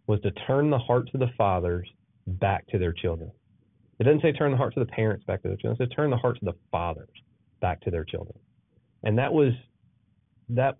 was 0.07 0.21
to 0.21 0.31
turn 0.47 0.69
the 0.69 0.77
hearts 0.77 1.11
of 1.13 1.19
the 1.19 1.29
fathers 1.37 1.87
back 2.25 2.65
to 2.67 2.77
their 2.77 2.93
children. 2.93 3.31
It 3.99 4.03
doesn't 4.03 4.21
say 4.21 4.31
turn 4.31 4.51
the 4.51 4.57
hearts 4.57 4.77
of 4.77 4.85
the 4.85 4.91
parents 4.91 5.25
back 5.25 5.41
to 5.41 5.49
their 5.49 5.57
children. 5.57 5.81
It 5.81 5.89
says 5.89 5.95
turn 5.95 6.09
the 6.09 6.17
hearts 6.17 6.39
of 6.41 6.45
the 6.45 6.55
fathers 6.71 7.09
back 7.61 7.81
to 7.81 7.91
their 7.91 8.03
children. 8.03 8.37
And 9.03 9.17
that 9.17 9.33
was 9.33 9.53
that 10.49 10.77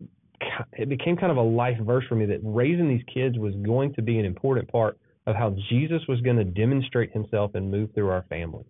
it 0.74 0.88
became 0.88 1.18
kind 1.18 1.32
of 1.32 1.38
a 1.38 1.42
life 1.42 1.78
verse 1.82 2.06
for 2.08 2.16
me 2.16 2.26
that 2.28 2.40
raising 2.44 2.88
these 2.88 3.04
kids 3.12 3.38
was 3.38 3.54
going 3.66 3.94
to 3.96 4.02
be 4.02 4.20
an 4.20 4.26
important 4.26 4.72
part 4.72 4.98
of 5.26 5.36
how 5.36 5.56
Jesus 5.70 6.02
was 6.08 6.22
going 6.22 6.38
to 6.38 6.44
demonstrate 6.44 7.12
himself 7.12 7.52
and 7.56 7.70
move 7.70 7.90
through 7.94 8.10
our 8.10 8.24
family. 8.30 8.66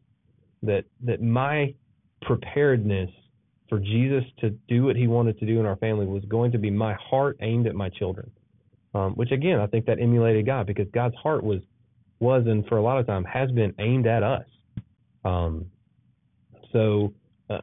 That 0.64 0.86
that 1.04 1.22
my 1.22 1.76
preparedness 2.24 3.12
for 3.70 3.80
Jesus 3.80 4.24
to 4.40 4.52
do 4.68 4.84
what 4.84 4.96
he 4.96 5.08
wanted 5.08 5.40
to 5.40 5.46
do 5.46 5.60
in 5.60 5.66
our 5.66 5.76
family 5.78 6.06
was 6.06 6.24
going 6.26 6.52
to 6.52 6.58
be 6.58 6.70
my 6.70 6.94
heart 6.94 7.38
aimed 7.42 7.68
at 7.68 7.76
my 7.76 7.90
children. 7.90 8.30
Um, 8.94 9.14
which 9.14 9.32
again, 9.32 9.60
I 9.60 9.68
think 9.68 9.86
that 9.86 10.00
emulated 10.00 10.46
God 10.46 10.66
because 10.66 10.88
God's 10.94 11.16
heart 11.16 11.44
was 11.44 11.60
was 12.20 12.44
and 12.48 12.66
for 12.68 12.78
a 12.78 12.82
lot 12.82 12.98
of 12.98 13.06
time 13.06 13.24
has 13.26 13.52
been 13.52 13.74
aimed 13.80 14.08
at 14.08 14.24
us. 14.24 14.46
Um, 15.24 15.66
so 16.72 17.14
uh, 17.50 17.60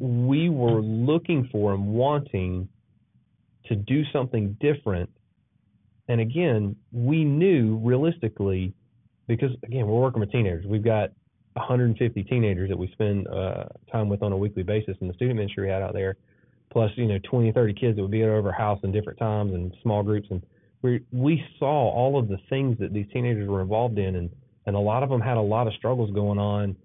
we 0.00 0.48
were 0.48 0.80
looking 0.80 1.48
for 1.52 1.74
and 1.74 1.88
wanting 1.88 2.68
to 3.66 3.76
do 3.76 4.02
something 4.12 4.56
different. 4.60 5.10
And 6.08 6.20
again, 6.20 6.76
we 6.90 7.24
knew 7.24 7.76
realistically, 7.82 8.72
because 9.26 9.50
again, 9.62 9.86
we're 9.86 10.00
working 10.00 10.20
with 10.20 10.32
teenagers. 10.32 10.64
We've 10.66 10.84
got 10.84 11.10
150 11.54 12.24
teenagers 12.24 12.68
that 12.70 12.78
we 12.78 12.90
spend 12.92 13.28
uh, 13.28 13.64
time 13.90 14.08
with 14.08 14.22
on 14.22 14.32
a 14.32 14.36
weekly 14.36 14.62
basis 14.62 14.96
in 15.00 15.08
the 15.08 15.14
student 15.14 15.36
ministry 15.36 15.66
we 15.66 15.70
had 15.70 15.82
out 15.82 15.92
there, 15.92 16.16
plus 16.70 16.90
you 16.96 17.06
know 17.06 17.18
20 17.30 17.52
30 17.52 17.74
kids 17.74 17.96
that 17.96 18.02
would 18.02 18.10
be 18.10 18.22
at 18.22 18.28
our 18.28 18.52
house 18.52 18.80
in 18.82 18.92
different 18.92 19.18
times 19.18 19.52
and 19.52 19.74
small 19.82 20.02
groups. 20.02 20.28
And 20.30 20.42
we 20.82 21.00
we 21.12 21.44
saw 21.58 21.90
all 21.90 22.18
of 22.18 22.28
the 22.28 22.38
things 22.48 22.78
that 22.78 22.92
these 22.92 23.06
teenagers 23.12 23.48
were 23.48 23.60
involved 23.60 23.98
in, 23.98 24.16
and 24.16 24.30
and 24.66 24.76
a 24.76 24.80
lot 24.80 25.02
of 25.02 25.10
them 25.10 25.20
had 25.20 25.36
a 25.36 25.42
lot 25.42 25.66
of 25.66 25.74
struggles 25.74 26.10
going 26.12 26.38
on, 26.38 26.76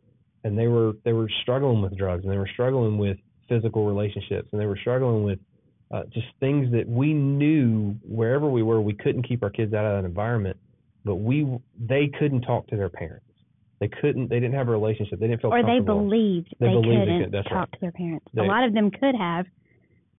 and 0.43 0.57
they 0.57 0.67
were 0.67 0.93
they 1.03 1.13
were 1.13 1.29
struggling 1.41 1.81
with 1.81 1.97
drugs, 1.97 2.23
and 2.23 2.31
they 2.31 2.37
were 2.37 2.49
struggling 2.51 2.97
with 2.97 3.17
physical 3.47 3.85
relationships, 3.87 4.49
and 4.51 4.59
they 4.59 4.65
were 4.65 4.77
struggling 4.77 5.23
with 5.23 5.39
uh, 5.91 6.03
just 6.13 6.27
things 6.39 6.71
that 6.71 6.87
we 6.87 7.13
knew 7.13 7.95
wherever 8.03 8.49
we 8.49 8.61
were, 8.61 8.81
we 8.81 8.93
couldn't 8.93 9.23
keep 9.23 9.43
our 9.43 9.49
kids 9.49 9.73
out 9.73 9.85
of 9.85 10.01
that 10.01 10.07
environment, 10.07 10.57
but 11.05 11.15
we 11.15 11.47
they 11.79 12.09
couldn't 12.19 12.41
talk 12.41 12.67
to 12.67 12.75
their 12.75 12.89
parents. 12.89 13.26
They 13.79 13.87
couldn't. 13.87 14.29
They 14.29 14.39
didn't 14.39 14.55
have 14.55 14.67
a 14.67 14.71
relationship. 14.71 15.19
They 15.19 15.27
didn't 15.27 15.41
feel. 15.41 15.53
Or 15.53 15.61
they 15.61 15.79
believed 15.79 16.55
they, 16.59 16.67
they 16.67 16.73
believed 16.73 17.01
couldn't 17.01 17.31
they 17.31 17.37
could. 17.37 17.43
talk 17.43 17.53
right. 17.53 17.71
to 17.73 17.77
their 17.79 17.91
parents. 17.91 18.25
They, 18.33 18.41
a 18.41 18.45
lot 18.45 18.63
of 18.63 18.73
them 18.73 18.89
could 18.89 19.15
have, 19.15 19.45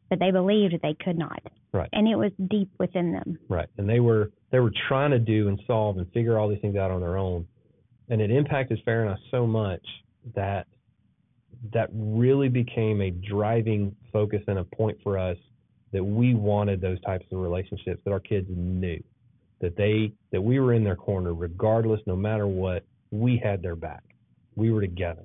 but 0.08 0.20
they 0.20 0.30
believed 0.30 0.74
they 0.82 0.96
could 1.02 1.18
not. 1.18 1.42
Right. 1.72 1.88
And 1.92 2.08
it 2.08 2.16
was 2.16 2.30
deep 2.50 2.70
within 2.78 3.12
them. 3.12 3.38
Right. 3.48 3.68
And 3.76 3.88
they 3.88 4.00
were 4.00 4.30
they 4.52 4.60
were 4.60 4.72
trying 4.88 5.10
to 5.10 5.18
do 5.18 5.48
and 5.48 5.60
solve 5.66 5.98
and 5.98 6.10
figure 6.12 6.38
all 6.38 6.48
these 6.48 6.60
things 6.60 6.76
out 6.76 6.90
on 6.90 7.00
their 7.00 7.18
own, 7.18 7.46
and 8.08 8.20
it 8.20 8.30
impacted 8.30 8.80
Fair 8.84 9.02
and 9.02 9.10
I 9.10 9.16
so 9.30 9.46
much 9.46 9.84
that 10.34 10.66
that 11.72 11.88
really 11.92 12.48
became 12.48 13.00
a 13.00 13.10
driving 13.10 13.94
focus 14.12 14.42
and 14.46 14.58
a 14.58 14.64
point 14.64 14.96
for 15.02 15.18
us 15.18 15.36
that 15.92 16.04
we 16.04 16.34
wanted 16.34 16.80
those 16.80 17.00
types 17.00 17.24
of 17.32 17.38
relationships 17.38 18.00
that 18.04 18.12
our 18.12 18.20
kids 18.20 18.46
knew 18.50 19.02
that 19.60 19.76
they 19.76 20.12
that 20.30 20.40
we 20.40 20.60
were 20.60 20.72
in 20.72 20.84
their 20.84 20.96
corner 20.96 21.34
regardless 21.34 22.00
no 22.06 22.14
matter 22.14 22.46
what 22.46 22.84
we 23.10 23.40
had 23.42 23.62
their 23.62 23.76
back 23.76 24.02
we 24.56 24.70
were 24.70 24.80
together 24.80 25.24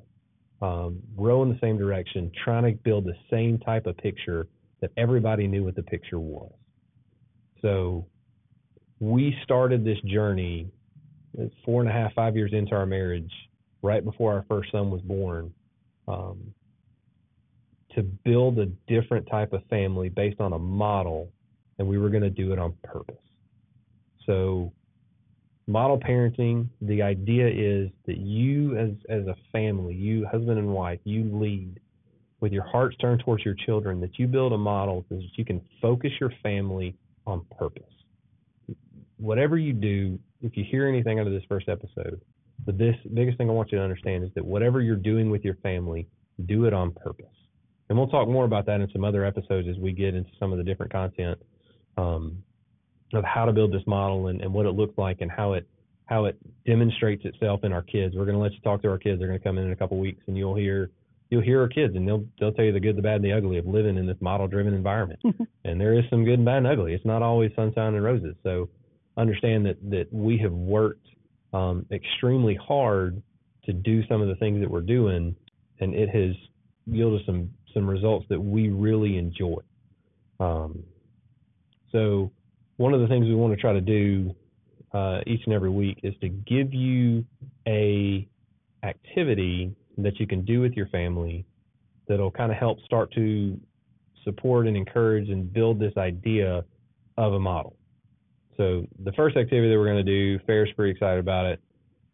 um, 0.61 0.99
row 1.17 1.43
in 1.43 1.49
the 1.49 1.59
same 1.59 1.77
direction 1.77 2.31
trying 2.43 2.63
to 2.63 2.71
build 2.83 3.05
the 3.05 3.15
same 3.29 3.57
type 3.59 3.85
of 3.85 3.97
picture 3.97 4.47
that 4.81 4.91
everybody 4.97 5.47
knew 5.47 5.63
what 5.63 5.75
the 5.75 5.83
picture 5.83 6.19
was 6.19 6.51
so 7.61 8.05
we 8.99 9.35
started 9.43 9.83
this 9.83 9.99
journey 10.05 10.67
four 11.65 11.81
and 11.81 11.89
a 11.89 11.93
half 11.93 12.13
five 12.13 12.35
years 12.35 12.51
into 12.53 12.73
our 12.75 12.85
marriage 12.85 13.31
right 13.81 14.05
before 14.05 14.33
our 14.33 14.45
first 14.47 14.71
son 14.71 14.89
was 14.89 15.01
born 15.01 15.53
um, 16.07 16.53
to 17.95 18.03
build 18.03 18.59
a 18.59 18.65
different 18.87 19.27
type 19.29 19.53
of 19.53 19.63
family 19.69 20.09
based 20.09 20.39
on 20.39 20.53
a 20.53 20.59
model, 20.59 21.29
and 21.77 21.87
we 21.87 21.97
were 21.97 22.09
going 22.09 22.23
to 22.23 22.29
do 22.29 22.51
it 22.51 22.59
on 22.59 22.73
purpose. 22.83 23.15
So, 24.25 24.71
model 25.67 25.99
parenting, 25.99 26.67
the 26.81 27.01
idea 27.01 27.47
is 27.47 27.89
that 28.05 28.17
you, 28.17 28.77
as 28.77 28.91
as 29.09 29.27
a 29.27 29.35
family, 29.51 29.93
you 29.93 30.25
husband 30.25 30.59
and 30.59 30.73
wife, 30.73 30.99
you 31.03 31.23
lead 31.31 31.79
with 32.39 32.51
your 32.51 32.65
hearts 32.65 32.97
turned 32.97 33.21
towards 33.21 33.45
your 33.45 33.55
children. 33.65 34.01
That 34.01 34.19
you 34.19 34.27
build 34.27 34.53
a 34.53 34.57
model 34.57 35.05
so 35.09 35.15
that 35.15 35.29
you 35.35 35.45
can 35.45 35.61
focus 35.81 36.11
your 36.19 36.31
family 36.41 36.95
on 37.25 37.45
purpose. 37.57 37.83
Whatever 39.17 39.57
you 39.57 39.73
do, 39.73 40.19
if 40.41 40.57
you 40.57 40.65
hear 40.69 40.87
anything 40.87 41.19
out 41.19 41.27
of 41.27 41.33
this 41.33 41.43
first 41.47 41.69
episode, 41.69 42.19
the 42.65 42.71
this 42.71 42.95
biggest 43.13 43.37
thing 43.37 43.49
I 43.49 43.53
want 43.53 43.71
you 43.71 43.77
to 43.77 43.83
understand 43.83 44.23
is 44.23 44.29
that 44.35 44.45
whatever 44.45 44.81
you're 44.81 44.95
doing 44.95 45.29
with 45.29 45.43
your 45.45 45.55
family, 45.55 46.07
do 46.45 46.65
it 46.65 46.73
on 46.73 46.91
purpose 46.91 47.27
and 47.89 47.97
we'll 47.97 48.07
talk 48.07 48.27
more 48.27 48.45
about 48.45 48.65
that 48.65 48.81
in 48.81 48.89
some 48.91 49.03
other 49.03 49.23
episodes 49.25 49.67
as 49.67 49.77
we 49.77 49.91
get 49.91 50.15
into 50.15 50.31
some 50.39 50.51
of 50.51 50.57
the 50.57 50.63
different 50.63 50.91
content 50.91 51.39
um, 51.97 52.43
of 53.13 53.23
how 53.23 53.45
to 53.45 53.53
build 53.53 53.73
this 53.73 53.85
model 53.85 54.27
and, 54.27 54.41
and 54.41 54.53
what 54.53 54.65
it 54.65 54.71
looks 54.71 54.97
like 54.97 55.21
and 55.21 55.31
how 55.31 55.53
it 55.53 55.67
how 56.05 56.25
it 56.25 56.37
demonstrates 56.65 57.23
itself 57.25 57.63
in 57.63 57.71
our 57.71 57.81
kids. 57.81 58.13
We're 58.15 58.25
going 58.25 58.35
to 58.35 58.41
let 58.41 58.51
you 58.51 58.59
talk 58.59 58.81
to 58.81 58.89
our 58.89 58.97
kids. 58.97 59.19
They're 59.19 59.27
going 59.27 59.39
to 59.39 59.43
come 59.43 59.57
in 59.57 59.65
in 59.65 59.71
a 59.71 59.75
couple 59.75 59.97
weeks, 59.97 60.21
and 60.27 60.37
you'll 60.37 60.55
hear 60.55 60.91
you'll 61.29 61.41
hear 61.41 61.61
our 61.61 61.67
kids, 61.67 61.95
and 61.95 62.07
they'll 62.07 62.25
they'll 62.39 62.51
tell 62.51 62.65
you 62.65 62.71
the 62.71 62.79
good, 62.79 62.95
the 62.95 63.01
bad, 63.01 63.15
and 63.15 63.25
the 63.25 63.31
ugly 63.33 63.57
of 63.57 63.65
living 63.65 63.97
in 63.97 64.05
this 64.05 64.17
model-driven 64.19 64.73
environment. 64.73 65.19
and 65.65 65.79
there 65.79 65.97
is 65.97 66.03
some 66.09 66.25
good 66.25 66.35
and 66.35 66.45
bad 66.45 66.57
and 66.57 66.67
ugly. 66.67 66.93
It's 66.93 67.05
not 67.05 67.21
always 67.21 67.51
sunshine 67.55 67.95
and 67.95 68.03
roses. 68.03 68.35
So 68.43 68.69
understand 69.17 69.65
that 69.65 69.77
that 69.89 70.11
we 70.11 70.37
have 70.39 70.51
worked 70.51 71.07
um, 71.53 71.85
extremely 71.91 72.55
hard 72.55 73.21
to 73.65 73.73
do 73.73 74.05
some 74.07 74.21
of 74.21 74.27
the 74.27 74.35
things 74.35 74.59
that 74.61 74.69
we're 74.69 74.81
doing, 74.81 75.35
and 75.79 75.93
it 75.93 76.09
has 76.09 76.35
yielded 76.85 77.25
some 77.25 77.49
some 77.73 77.89
results 77.89 78.25
that 78.29 78.39
we 78.39 78.69
really 78.69 79.17
enjoy. 79.17 79.59
Um, 80.39 80.83
so 81.91 82.31
one 82.77 82.93
of 82.93 83.01
the 83.01 83.07
things 83.07 83.25
we 83.25 83.35
want 83.35 83.53
to 83.53 83.59
try 83.59 83.73
to 83.73 83.81
do 83.81 84.35
uh, 84.93 85.21
each 85.25 85.41
and 85.45 85.53
every 85.53 85.69
week 85.69 85.99
is 86.03 86.13
to 86.21 86.29
give 86.29 86.73
you 86.73 87.25
a 87.67 88.27
activity 88.83 89.75
that 89.97 90.19
you 90.19 90.27
can 90.27 90.43
do 90.43 90.59
with 90.59 90.73
your 90.73 90.87
family 90.87 91.45
that'll 92.07 92.31
kind 92.31 92.51
of 92.51 92.57
help 92.57 92.79
start 92.81 93.11
to 93.13 93.59
support 94.23 94.67
and 94.67 94.75
encourage 94.75 95.29
and 95.29 95.51
build 95.53 95.79
this 95.79 95.93
idea 95.97 96.63
of 97.17 97.33
a 97.33 97.39
model. 97.39 97.75
So 98.57 98.85
the 99.03 99.11
first 99.13 99.35
activity 99.35 99.69
that 99.69 99.77
we're 99.77 99.91
going 99.91 100.05
to 100.05 100.37
do, 100.37 100.39
Fair's 100.45 100.69
pretty 100.75 100.91
excited 100.91 101.19
about 101.19 101.45
it. 101.45 101.61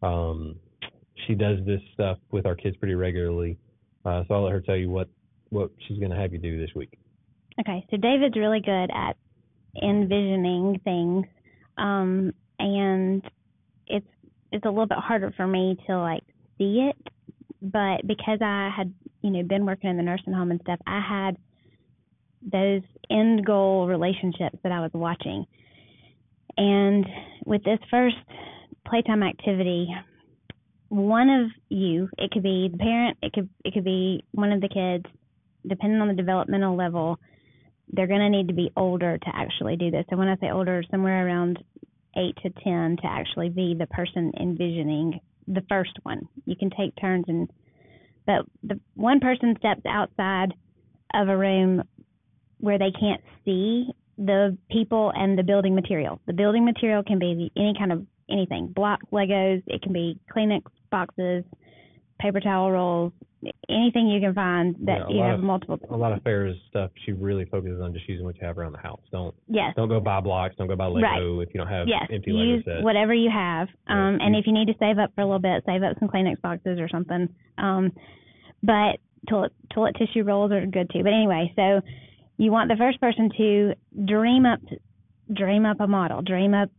Um, 0.01 0.55
she 1.27 1.35
does 1.35 1.59
this 1.65 1.81
stuff 1.93 2.17
with 2.31 2.45
our 2.45 2.55
kids 2.55 2.77
pretty 2.77 2.95
regularly. 2.95 3.57
Uh, 4.05 4.23
so 4.27 4.35
I'll 4.35 4.43
let 4.43 4.53
her 4.53 4.61
tell 4.61 4.77
you 4.77 4.89
what 4.89 5.09
what 5.49 5.71
she's 5.87 5.97
going 5.97 6.11
to 6.11 6.15
have 6.15 6.31
you 6.31 6.37
do 6.37 6.59
this 6.59 6.69
week. 6.75 6.97
Okay, 7.59 7.83
so 7.89 7.97
David's 7.97 8.35
really 8.37 8.61
good 8.61 8.89
at 8.93 9.17
envisioning 9.81 10.79
things, 10.83 11.25
um, 11.77 12.33
and 12.59 13.23
it's 13.87 14.07
it's 14.51 14.65
a 14.65 14.69
little 14.69 14.87
bit 14.87 14.97
harder 14.97 15.33
for 15.35 15.47
me 15.47 15.77
to 15.87 15.97
like 15.97 16.23
see 16.57 16.89
it. 16.89 16.97
But 17.61 18.07
because 18.07 18.39
I 18.41 18.71
had 18.75 18.93
you 19.21 19.31
know 19.31 19.43
been 19.43 19.65
working 19.65 19.89
in 19.89 19.97
the 19.97 20.03
nursing 20.03 20.33
home 20.33 20.51
and 20.51 20.61
stuff, 20.61 20.79
I 20.87 21.01
had 21.01 21.37
those 22.41 22.81
end 23.09 23.45
goal 23.45 23.87
relationships 23.87 24.57
that 24.63 24.71
I 24.71 24.79
was 24.79 24.91
watching. 24.93 25.45
And 26.57 27.05
with 27.45 27.63
this 27.63 27.79
first 27.89 28.15
playtime 28.87 29.23
activity, 29.23 29.87
one 30.89 31.29
of 31.29 31.51
you, 31.69 32.09
it 32.17 32.31
could 32.31 32.43
be 32.43 32.69
the 32.71 32.77
parent, 32.77 33.17
it 33.21 33.33
could 33.33 33.49
it 33.63 33.73
could 33.73 33.83
be 33.83 34.23
one 34.31 34.51
of 34.51 34.61
the 34.61 34.69
kids, 34.69 35.05
depending 35.67 36.01
on 36.01 36.07
the 36.07 36.13
developmental 36.13 36.75
level, 36.75 37.17
they're 37.91 38.07
going 38.07 38.21
to 38.21 38.29
need 38.29 38.47
to 38.47 38.53
be 38.53 38.71
older 38.75 39.17
to 39.17 39.31
actually 39.33 39.75
do 39.75 39.91
this. 39.91 40.05
So 40.09 40.17
when 40.17 40.27
I 40.27 40.35
say 40.37 40.51
older, 40.51 40.83
somewhere 40.91 41.25
around 41.25 41.59
eight 42.17 42.35
to 42.43 42.49
ten 42.63 42.97
to 43.01 43.07
actually 43.07 43.49
be 43.49 43.75
the 43.77 43.87
person 43.87 44.31
envisioning 44.39 45.19
the 45.47 45.63
first 45.69 45.97
one. 46.03 46.27
You 46.45 46.55
can 46.55 46.69
take 46.69 46.93
turns 46.99 47.25
and, 47.27 47.49
but 48.25 48.45
the 48.63 48.79
one 48.95 49.19
person 49.19 49.55
steps 49.57 49.81
outside 49.87 50.53
of 51.13 51.29
a 51.29 51.37
room 51.37 51.83
where 52.59 52.77
they 52.77 52.91
can't 52.99 53.21
see 53.45 53.87
the 54.17 54.57
people 54.69 55.11
and 55.15 55.37
the 55.37 55.43
building 55.43 55.75
material. 55.75 56.19
The 56.27 56.33
building 56.33 56.65
material 56.65 57.03
can 57.03 57.19
be 57.19 57.51
any 57.55 57.73
kind 57.77 57.91
of 57.91 58.05
anything, 58.29 58.67
blocks, 58.67 59.05
Legos. 59.11 59.63
It 59.65 59.81
can 59.81 59.93
be 59.93 60.19
Kleenex 60.35 60.63
boxes, 60.91 61.43
paper 62.19 62.39
towel 62.39 62.71
rolls, 62.71 63.13
anything 63.69 64.07
you 64.07 64.19
can 64.19 64.33
find 64.33 64.75
that 64.85 65.09
Yeah, 65.09 65.15
you 65.15 65.21
have 65.23 65.39
of- 65.39 65.45
multiple. 65.45 65.79
A 65.89 65.95
lot 65.95 66.11
of 66.11 66.23
Farrah's 66.23 66.57
stuff, 66.69 66.91
she 67.05 67.13
really 67.13 67.45
focuses 67.45 67.81
on 67.81 67.93
just 67.93 68.07
using 68.09 68.25
what 68.25 68.35
you 68.39 68.45
have 68.45 68.57
around 68.57 68.73
the 68.73 68.79
house. 68.79 69.01
Don't 69.11 69.33
Yes. 69.47 69.73
don't 69.75 69.87
go 69.89 69.99
buy 69.99 70.19
blocks. 70.19 70.55
Don't 70.57 70.67
go 70.67 70.75
buy 70.75 70.87
Lego 70.87 71.37
Right. 71.37 71.47
if 71.47 71.53
you 71.53 71.59
don't 71.59 71.67
have 71.69 71.87
Yes, 71.87 72.07
empty 72.11 72.31
Lego 72.31 72.43
use 72.55 72.65
sets. 72.65 72.83
whatever 72.83 73.13
you 73.13 73.29
have. 73.29 73.69
Yeah, 73.87 74.07
Um, 74.09 74.17
and 74.21 74.35
if 74.35 74.45
you 74.47 74.53
need 74.53 74.67
to 74.67 74.75
save 74.79 74.97
up 74.99 75.13
for 75.15 75.21
a 75.21 75.25
little 75.25 75.39
bit, 75.39 75.63
save 75.65 75.83
up 75.83 75.97
some 75.99 76.09
Kleenex 76.09 76.41
boxes 76.41 76.79
or 76.79 76.87
something. 76.89 77.29
Um, 77.57 77.91
but 78.63 78.99
toilet 79.27 79.53
toilet 79.69 79.95
tissue 79.95 80.23
rolls 80.23 80.51
are 80.51 80.65
good 80.65 80.89
too. 80.89 81.03
But 81.03 81.13
anyway, 81.13 81.51
so 81.55 81.81
you 82.37 82.51
want 82.51 82.69
the 82.69 82.77
first 82.77 82.99
person 82.99 83.29
to 83.37 83.73
dream 84.05 84.45
up 84.45 84.59
dream 85.31 85.65
up 85.65 85.79
a 85.79 85.87
model, 85.87 86.21
dream 86.21 86.53
up 86.53 86.69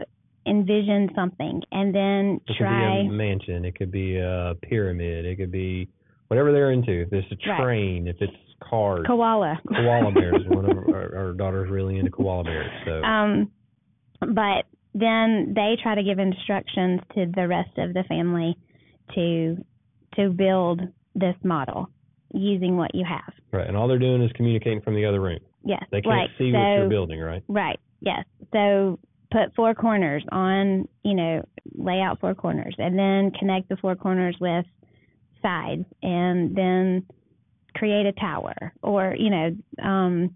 envision 0.46 1.09
something, 1.14 1.62
and 1.70 1.94
then 1.94 2.40
It 2.49 2.57
try. 2.57 2.96
could 2.96 3.09
be 3.11 3.14
a 3.14 3.16
mansion. 3.16 3.64
It 3.64 3.75
could 3.77 3.90
be 3.90 4.16
a 4.16 4.57
pyramid. 4.62 5.25
It 5.27 5.37
could 5.37 5.53
be 5.53 5.88
whatever 6.31 6.53
they're 6.53 6.71
into. 6.71 7.03
If 7.03 7.12
it's 7.12 7.27
a 7.33 7.51
Right. 7.51 7.61
train, 7.61 8.07
if 8.07 8.16
it's 8.21 8.33
cars, 8.62 9.05
Koala. 9.07 9.61
koala 9.69 10.12
bears. 10.12 10.43
One 10.47 10.64
of 10.64 10.79
our, 10.79 11.16
our 11.16 11.33
daughter's 11.33 11.69
really 11.69 11.99
into 11.99 12.11
koala 12.11 12.45
bears. 12.45 12.71
So 12.85 13.03
Um, 13.03 13.51
but 14.21 14.66
then 14.95 15.55
they 15.55 15.77
try 15.83 15.97
to 15.97 16.03
give 16.05 16.19
instructions 16.21 17.01
to 17.14 17.27
the 17.35 17.49
rest 17.49 17.77
of 17.79 17.95
the 17.95 18.05
family 18.09 18.57
to 19.14 19.57
to 20.16 20.31
build 20.31 20.81
this 21.14 21.35
model 21.43 21.88
using 22.33 22.77
what 22.77 22.95
you 22.95 23.05
have. 23.05 23.33
right, 23.53 23.66
and 23.66 23.77
all 23.77 23.88
they're 23.88 23.99
doing 23.99 24.23
is 24.23 24.31
communicating 24.37 24.81
from 24.83 24.95
the 24.95 25.05
other 25.05 25.21
room. 25.21 25.40
Yes. 25.64 25.83
They 25.90 26.01
can't 26.01 26.16
like, 26.16 26.31
see 26.38 26.53
so, 26.53 26.59
what 26.59 26.77
you're 26.77 26.88
building, 26.88 27.21
right? 27.21 27.43
Right. 27.49 27.79
Yes. 28.01 28.25
So 28.53 28.99
put 29.33 29.55
four 29.57 29.75
corners 29.75 30.25
on, 30.31 30.88
you 31.05 31.14
know, 31.14 31.43
lay 31.75 32.01
out 32.01 32.21
four 32.21 32.35
corners 32.35 32.75
and 32.79 32.97
then 32.99 33.33
connect 33.38 33.69
the 33.69 33.77
four 33.77 33.95
corners 33.97 34.37
with 34.40 34.64
sides 35.42 35.85
and 36.03 36.55
then 36.55 37.07
create 37.74 38.07
a 38.07 38.12
tower 38.12 38.72
or, 38.83 39.14
you 39.18 39.31
know, 39.31 39.57
um 39.83 40.35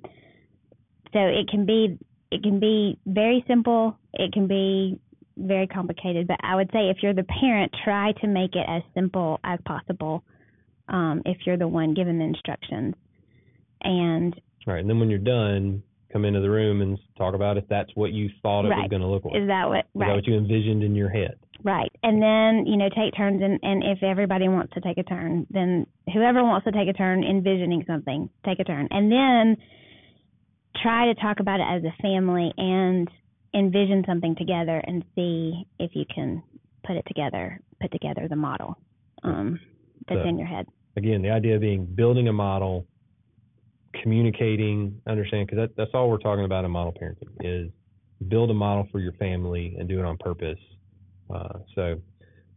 so 1.12 1.20
it 1.20 1.48
can 1.48 1.66
be 1.66 1.98
it 2.30 2.42
can 2.42 2.58
be 2.58 2.98
very 3.06 3.44
simple, 3.46 3.96
it 4.12 4.32
can 4.32 4.46
be 4.46 4.98
very 5.36 5.66
complicated, 5.66 6.26
but 6.26 6.38
I 6.42 6.56
would 6.56 6.70
say 6.72 6.90
if 6.90 6.98
you're 7.02 7.14
the 7.14 7.24
parent, 7.24 7.72
try 7.84 8.12
to 8.20 8.26
make 8.26 8.54
it 8.54 8.66
as 8.68 8.82
simple 8.94 9.40
as 9.44 9.58
possible. 9.64 10.24
Um, 10.88 11.22
if 11.24 11.38
you're 11.46 11.56
the 11.56 11.68
one 11.68 11.94
given 11.94 12.18
the 12.18 12.24
instructions. 12.24 12.94
And 13.82 14.38
Right, 14.66 14.80
and 14.80 14.88
then 14.88 14.98
when 15.00 15.10
you're 15.10 15.18
done, 15.18 15.82
come 16.14 16.24
into 16.24 16.40
the 16.40 16.48
room 16.48 16.80
and 16.80 16.96
talk 17.18 17.34
about 17.34 17.58
if 17.58 17.64
that's 17.68 17.90
what 17.96 18.12
you 18.12 18.30
thought 18.40 18.64
it 18.64 18.68
was 18.68 18.86
going 18.88 19.02
to 19.02 19.08
look 19.08 19.24
like. 19.24 19.34
is 19.34 19.48
that 19.48 19.68
what 19.68 19.78
Is 19.78 19.84
right? 19.96 20.06
that 20.08 20.14
what 20.14 20.26
you 20.28 20.36
envisioned 20.38 20.84
in 20.84 20.94
your 20.94 21.10
head? 21.10 21.34
Right. 21.64 21.90
And 22.04 22.22
then, 22.22 22.66
you 22.66 22.76
know, 22.76 22.88
take 22.88 23.16
turns 23.16 23.42
and, 23.42 23.58
and 23.62 23.82
if 23.82 24.00
everybody 24.04 24.48
wants 24.48 24.72
to 24.74 24.80
take 24.80 24.96
a 24.96 25.02
turn, 25.02 25.44
then 25.50 25.86
whoever 26.12 26.44
wants 26.44 26.66
to 26.66 26.72
take 26.72 26.88
a 26.88 26.92
turn 26.92 27.24
envisioning 27.24 27.82
something, 27.86 28.30
take 28.46 28.60
a 28.60 28.64
turn. 28.64 28.86
And 28.92 29.10
then 29.10 29.56
try 30.82 31.06
to 31.06 31.14
talk 31.20 31.40
about 31.40 31.58
it 31.58 31.66
as 31.68 31.82
a 31.84 32.02
family 32.02 32.52
and 32.56 33.08
envision 33.52 34.04
something 34.06 34.36
together 34.36 34.80
and 34.86 35.04
see 35.16 35.64
if 35.80 35.92
you 35.94 36.04
can 36.14 36.42
put 36.86 36.94
it 36.96 37.04
together, 37.08 37.60
put 37.80 37.90
together 37.90 38.26
the 38.30 38.36
model 38.36 38.78
um, 39.24 39.58
that's 40.08 40.20
So- 40.22 40.28
in 40.28 40.38
your 40.38 40.46
head. 40.48 40.66
Again, 40.96 41.22
the 41.22 41.30
idea 41.30 41.58
being 41.58 41.86
building 41.86 42.28
a 42.28 42.32
model, 42.32 42.86
communicating, 44.02 45.00
understand, 45.06 45.46
because 45.46 45.68
that, 45.68 45.76
that's 45.76 45.90
all 45.94 46.08
we're 46.10 46.18
talking 46.18 46.44
about 46.44 46.64
in 46.64 46.70
model 46.70 46.92
parenting 46.92 47.28
is 47.40 47.70
build 48.28 48.50
a 48.50 48.54
model 48.54 48.86
for 48.92 49.00
your 49.00 49.12
family 49.12 49.74
and 49.78 49.88
do 49.88 49.98
it 49.98 50.04
on 50.04 50.16
purpose. 50.18 50.58
Uh, 51.34 51.58
so 51.74 52.00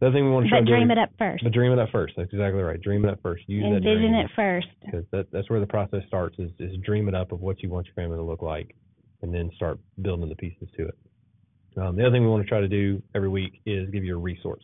the 0.00 0.06
other 0.06 0.14
thing 0.16 0.24
we 0.24 0.30
want 0.30 0.46
to 0.46 0.50
try 0.50 0.60
But 0.60 0.66
to 0.66 0.72
do, 0.72 0.76
dream 0.76 0.90
it 0.90 0.98
up 0.98 1.10
first. 1.18 1.42
but 1.44 1.52
dream 1.52 1.72
it 1.72 1.78
up 1.78 1.88
first. 1.90 2.14
That's 2.16 2.32
exactly 2.32 2.62
right. 2.62 2.80
Dream 2.80 3.04
it 3.04 3.10
up 3.10 3.18
first. 3.22 3.42
Use 3.48 3.64
that 3.64 3.76
Envision 3.78 4.12
dream. 4.12 4.14
it 4.14 4.30
first. 4.36 4.68
because 4.84 5.04
that, 5.12 5.26
that's 5.32 5.50
where 5.50 5.60
the 5.60 5.66
process 5.66 6.02
starts 6.06 6.38
is, 6.38 6.50
is 6.58 6.76
dream 6.84 7.08
it 7.08 7.14
up 7.14 7.32
of 7.32 7.40
what 7.40 7.62
you 7.62 7.68
want 7.70 7.86
your 7.86 7.94
family 7.94 8.16
to 8.16 8.22
look 8.22 8.42
like 8.42 8.74
and 9.22 9.34
then 9.34 9.50
start 9.56 9.78
building 10.02 10.28
the 10.28 10.36
pieces 10.36 10.68
to 10.76 10.86
it 10.86 10.94
um, 11.76 11.96
the 11.96 12.02
other 12.02 12.12
thing 12.14 12.22
we 12.22 12.28
want 12.28 12.42
to 12.42 12.48
try 12.48 12.60
to 12.60 12.68
do 12.68 13.02
every 13.14 13.28
week 13.28 13.60
is 13.66 13.90
give 13.90 14.04
you 14.04 14.14
a 14.16 14.20
resource 14.20 14.62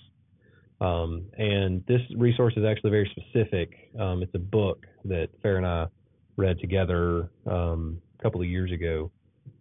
um, 0.81 1.25
and 1.39 1.85
this 1.89 2.01
resource 2.17 2.55
is 2.57 2.65
actually 2.65 2.91
very 2.91 3.11
specific 3.19 3.91
um, 3.99 4.23
it's 4.23 4.35
a 4.35 4.39
book 4.39 4.87
that 5.05 5.29
Farrah 5.43 5.57
and 5.59 5.67
I 5.67 5.87
read 6.37 6.59
together 6.59 7.31
um, 7.47 8.01
a 8.18 8.23
couple 8.23 8.40
of 8.40 8.47
years 8.47 8.73
ago 8.73 9.11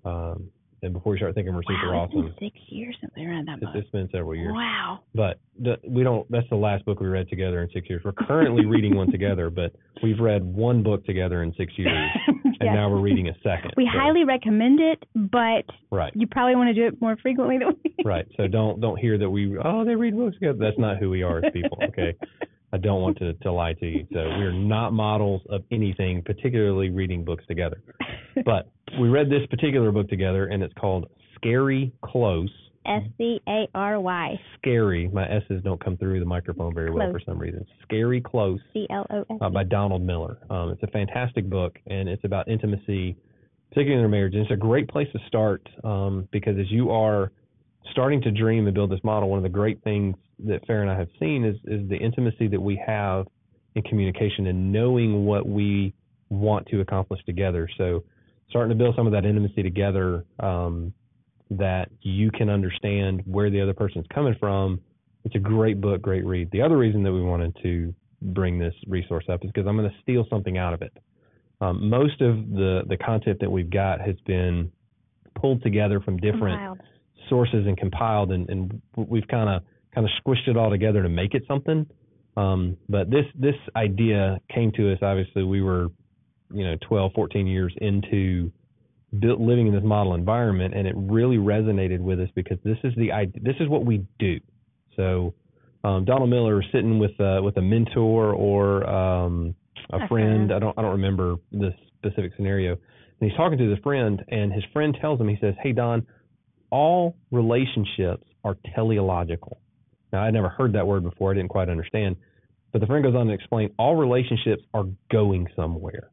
um, 0.06 0.50
and 0.82 0.92
before 0.92 1.14
you 1.14 1.20
start 1.20 1.34
thinking 1.36 1.54
we're 1.56 1.62
super 1.64 1.94
wow, 1.94 2.04
awesome 2.06 2.22
been 2.24 2.34
six 2.40 2.58
years 2.68 2.96
since 3.00 3.12
we 3.16 3.26
read 3.26 3.46
that 3.48 3.60
book. 3.62 3.70
it's 3.76 3.90
been 3.92 4.10
several 4.12 4.36
years 4.36 4.52
Wow. 4.54 5.00
but 5.16 5.40
the, 5.62 5.76
we 5.88 6.04
don't. 6.04 6.30
That's 6.32 6.50
the 6.50 6.56
last 6.56 6.84
book 6.84 7.00
we 7.00 7.08
read 7.08 7.30
together 7.30 7.62
in 7.62 7.70
six 7.74 7.88
years. 7.88 8.02
We're 8.04 8.12
currently 8.14 8.66
reading 8.66 8.96
one 8.96 9.12
together, 9.12 9.52
but 9.52 9.72
we've 10.02 10.20
read 10.20 10.44
one 10.44 10.82
book 10.82 11.06
together 11.06 11.44
in 11.44 11.54
six 11.56 11.72
years, 11.78 12.10
and 12.44 12.74
now 12.74 12.90
we're 12.90 13.00
reading 13.02 13.28
a 13.30 13.34
second. 13.44 13.72
We 13.78 13.86
So- 13.94 14.00
highly 14.00 14.24
recommend 14.24 14.80
it, 14.80 15.04
but 15.14 15.64
right, 15.92 16.12
you 16.16 16.26
probably 16.26 16.56
want 16.56 16.70
to 16.70 16.74
do 16.74 16.88
it 16.88 17.00
more 17.00 17.16
frequently 17.22 17.60
than 17.60 17.68
we. 17.84 17.96
right. 18.04 18.26
So 18.36 18.48
don't 18.48 18.82
don't 18.82 18.98
hear 18.98 19.20
that 19.20 19.30
we 19.30 19.56
oh 19.64 19.86
they 19.86 19.94
read 19.96 20.16
books 20.18 20.34
together. 20.38 20.58
That's 20.60 20.80
not 20.80 20.98
who 20.98 21.12
we 21.12 21.22
are 21.22 21.38
as 21.46 21.54
people. 21.54 21.78
Okay, 21.90 22.16
I 22.74 22.78
don't 22.78 23.02
want 23.02 23.20
to 23.20 23.34
to 23.34 23.52
lie 23.52 23.74
to 23.74 23.86
you. 23.86 24.08
So 24.12 24.20
we're 24.20 24.52
not 24.52 24.94
models 24.94 25.42
of 25.50 25.64
anything, 25.72 26.24
particularly 26.24 26.90
reading 26.90 27.24
books 27.24 27.46
together. 27.48 27.82
But 28.46 28.68
we 29.00 29.10
read 29.10 29.30
this 29.30 29.46
particular 29.50 29.92
book 29.92 30.10
together, 30.10 30.48
and 30.48 30.64
it's 30.64 30.74
called 30.74 31.08
Scary 31.36 31.94
Close. 32.04 32.50
S 32.86 33.04
C 33.18 33.40
A 33.48 33.68
R 33.76 34.00
Y 34.02 34.40
Scary. 34.58 35.08
My 35.14 35.30
S's 35.30 35.62
don't 35.64 35.82
come 35.82 35.96
through 35.98 36.20
the 36.20 36.26
microphone 36.26 36.74
very 36.74 36.90
well 36.90 37.12
Close. 37.12 37.22
for 37.22 37.32
some 37.32 37.40
reason. 37.40 37.66
Scary 37.84 38.20
Close. 38.20 38.60
C 38.74 38.88
L 38.90 39.06
O 39.12 39.22
S. 39.22 39.38
uh, 39.40 39.50
by 39.50 39.64
Donald 39.64 40.02
Miller. 40.02 40.40
Um, 40.50 40.72
it's 40.72 40.84
a 40.84 40.88
fantastic 40.88 41.50
book, 41.50 41.78
and 41.88 42.10
it's 42.10 42.24
about 42.26 42.48
intimacy, 42.48 43.16
particularly 43.70 43.94
in 43.94 44.00
their 44.00 44.10
marriage. 44.10 44.34
And 44.34 44.42
it's 44.42 44.52
a 44.52 44.58
great 44.58 44.90
place 44.90 45.08
to 45.14 45.20
start 45.28 45.62
um, 45.84 46.28
because 46.32 46.58
as 46.60 46.70
you 46.72 46.90
are 46.90 47.32
starting 47.92 48.22
to 48.22 48.32
dream 48.32 48.66
and 48.68 48.74
build 48.74 48.92
this 48.92 49.04
model, 49.04 49.30
one 49.30 49.38
of 49.38 49.44
the 49.44 49.50
great 49.50 49.84
things 49.84 50.16
that 50.46 50.66
Farrah 50.68 50.82
and 50.82 50.90
I 50.90 50.98
have 50.98 51.10
seen 51.20 51.46
is 51.46 51.56
is 51.66 51.88
the 51.90 51.98
intimacy 51.98 52.48
that 52.48 52.60
we 52.62 52.82
have 52.86 53.28
in 53.76 53.84
communication 53.84 54.48
and 54.48 54.72
knowing 54.72 55.26
what 55.26 55.48
we 55.48 55.94
want 56.30 56.68
to 56.68 56.82
accomplish 56.82 57.24
together. 57.26 57.68
So, 57.78 58.04
starting 58.50 58.70
to 58.70 58.76
build 58.76 58.96
some 58.96 59.08
of 59.08 59.14
that 59.14 59.26
intimacy 59.26 59.64
together, 59.64 60.26
um, 60.40 60.94
that 61.58 61.90
you 62.02 62.32
can 62.32 62.50
understand 62.50 63.22
where 63.26 63.50
the 63.50 63.62
other 63.62 63.74
person's 63.74 64.06
coming 64.14 64.36
from. 64.40 64.82
It's 65.26 65.36
a 65.36 65.40
great 65.40 65.80
book, 65.80 66.02
great 66.02 66.26
read. 66.26 66.50
The 66.52 66.62
other 66.62 66.78
reason 66.78 67.04
that 67.04 67.14
we 67.14 67.22
wanted 67.22 67.56
to 67.64 67.94
bring 68.22 68.60
this 68.60 68.74
resource 68.88 69.26
up 69.30 69.44
is 69.44 69.52
because 69.52 69.68
I'm 69.68 69.78
going 69.78 69.90
to 69.90 69.96
steal 70.02 70.26
something 70.30 70.58
out 70.58 70.74
of 70.74 70.82
it. 70.82 70.94
Um, 71.62 71.90
most 71.90 72.22
of 72.22 72.50
the 72.50 72.82
the 72.88 72.98
content 72.98 73.40
that 73.40 73.50
we've 73.50 73.70
got 73.70 74.02
has 74.02 74.16
been 74.26 74.72
pulled 75.36 75.64
together 75.64 76.00
from 76.00 76.18
different. 76.18 76.80
Sources 77.30 77.66
and 77.68 77.78
compiled, 77.78 78.32
and, 78.32 78.50
and 78.50 78.82
we've 78.96 79.28
kind 79.28 79.50
of 79.50 79.64
kind 79.94 80.08
of 80.08 80.12
squished 80.24 80.48
it 80.48 80.58
all 80.58 80.70
together 80.70 81.04
to 81.04 81.10
make 81.10 81.34
it 81.34 81.44
something. 81.48 81.86
Um, 82.36 82.78
but 82.90 83.10
this 83.10 83.26
this 83.36 83.56
idea 83.76 84.40
came 84.54 84.72
to 84.74 84.92
us. 84.92 85.00
Obviously, 85.02 85.44
we 85.44 85.62
were 85.62 85.88
you 86.52 86.66
know 86.66 86.76
12, 86.88 87.12
14 87.14 87.48
years 87.48 87.74
into 87.82 88.52
built, 89.20 89.40
living 89.40 89.68
in 89.68 89.74
this 89.74 89.84
model 89.84 90.16
environment, 90.16 90.74
and 90.74 90.88
it 90.88 90.96
really 90.98 91.38
resonated 91.38 92.00
with 92.00 92.20
us 92.20 92.30
because 92.36 92.58
this 92.64 92.78
is 92.84 92.94
the 92.98 93.12
idea. 93.12 93.42
This 93.44 93.56
is 93.60 93.70
what 93.70 93.86
we 93.86 94.06
do. 94.20 94.40
So 94.96 95.34
um, 95.84 96.06
Donald 96.06 96.30
Miller 96.30 96.62
is 96.62 96.68
sitting 96.72 97.00
with 97.00 97.20
uh, 97.20 97.42
with 97.44 97.58
a 97.58 97.62
mentor 97.62 98.34
or 98.34 98.90
um, 98.90 99.56
a, 99.92 100.08
friend. 100.08 100.52
I 100.54 100.60
don't 100.60 100.78
I 100.78 100.82
don't 100.82 100.92
remember 100.92 101.36
the 101.52 101.74
specific 101.98 102.32
scenario. 102.36 102.74
And 102.74 103.30
he's 103.30 103.38
talking 103.38 103.58
to 103.58 103.70
his 103.70 103.80
friend, 103.80 104.24
and 104.30 104.52
his 104.52 104.64
friend 104.74 104.98
tells 105.00 105.20
him, 105.20 105.28
he 105.28 105.38
says, 105.40 105.54
"Hey 105.62 105.72
Don, 105.72 106.06
all 106.74 107.16
relationships 107.32 108.26
are 108.44 108.58
teleological." 108.76 109.60
Now 110.12 110.22
I 110.24 110.32
never 110.32 110.50
heard 110.50 110.74
that 110.74 110.88
word 110.88 111.04
before. 111.04 111.32
I 111.32 111.36
didn't 111.36 111.50
quite 111.50 111.70
understand. 111.70 112.16
But 112.72 112.82
the 112.82 112.88
friend 112.88 113.04
goes 113.04 113.16
on 113.16 113.28
to 113.28 113.34
explain 113.34 113.70
all 113.78 113.96
relationships 113.96 114.64
are 114.74 114.86
going 115.12 115.48
somewhere. 115.56 116.10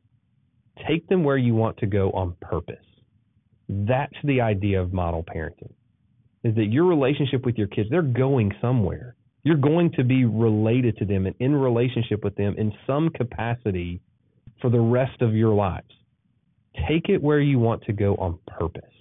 Take 0.87 1.07
them 1.09 1.25
where 1.25 1.39
you 1.39 1.55
want 1.55 1.79
to 1.79 1.87
go 1.87 2.11
on 2.11 2.37
purpose. 2.41 2.85
That's 3.69 4.17
the 4.25 4.41
idea 4.43 4.81
of 4.81 4.93
model 4.93 5.25
parenting. 5.25 5.73
Is 6.45 6.55
that 6.57 6.67
your 6.67 6.85
relationship 6.85 7.47
with 7.47 7.57
your 7.57 7.67
kids, 7.69 7.89
they're 7.91 8.03
going 8.03 8.53
somewhere. 8.61 9.17
You're 9.43 9.57
going 9.57 9.91
to 9.93 10.05
be 10.05 10.25
related 10.27 10.99
to 10.99 11.07
them 11.07 11.27
and 11.27 11.35
in 11.41 11.55
relationship 11.55 12.23
with 12.23 12.35
them 12.37 12.55
in 12.59 12.73
some 12.87 13.09
capacity 13.09 14.01
for 14.61 14.69
the 14.71 14.81
rest 14.81 15.23
of 15.23 15.35
your 15.35 15.55
lives. 15.55 15.95
Take 16.89 17.09
it 17.09 17.23
where 17.23 17.41
you 17.41 17.59
want 17.59 17.83
to 17.85 17.93
go 17.93 18.17
on 18.17 18.39
purpose. 18.47 18.95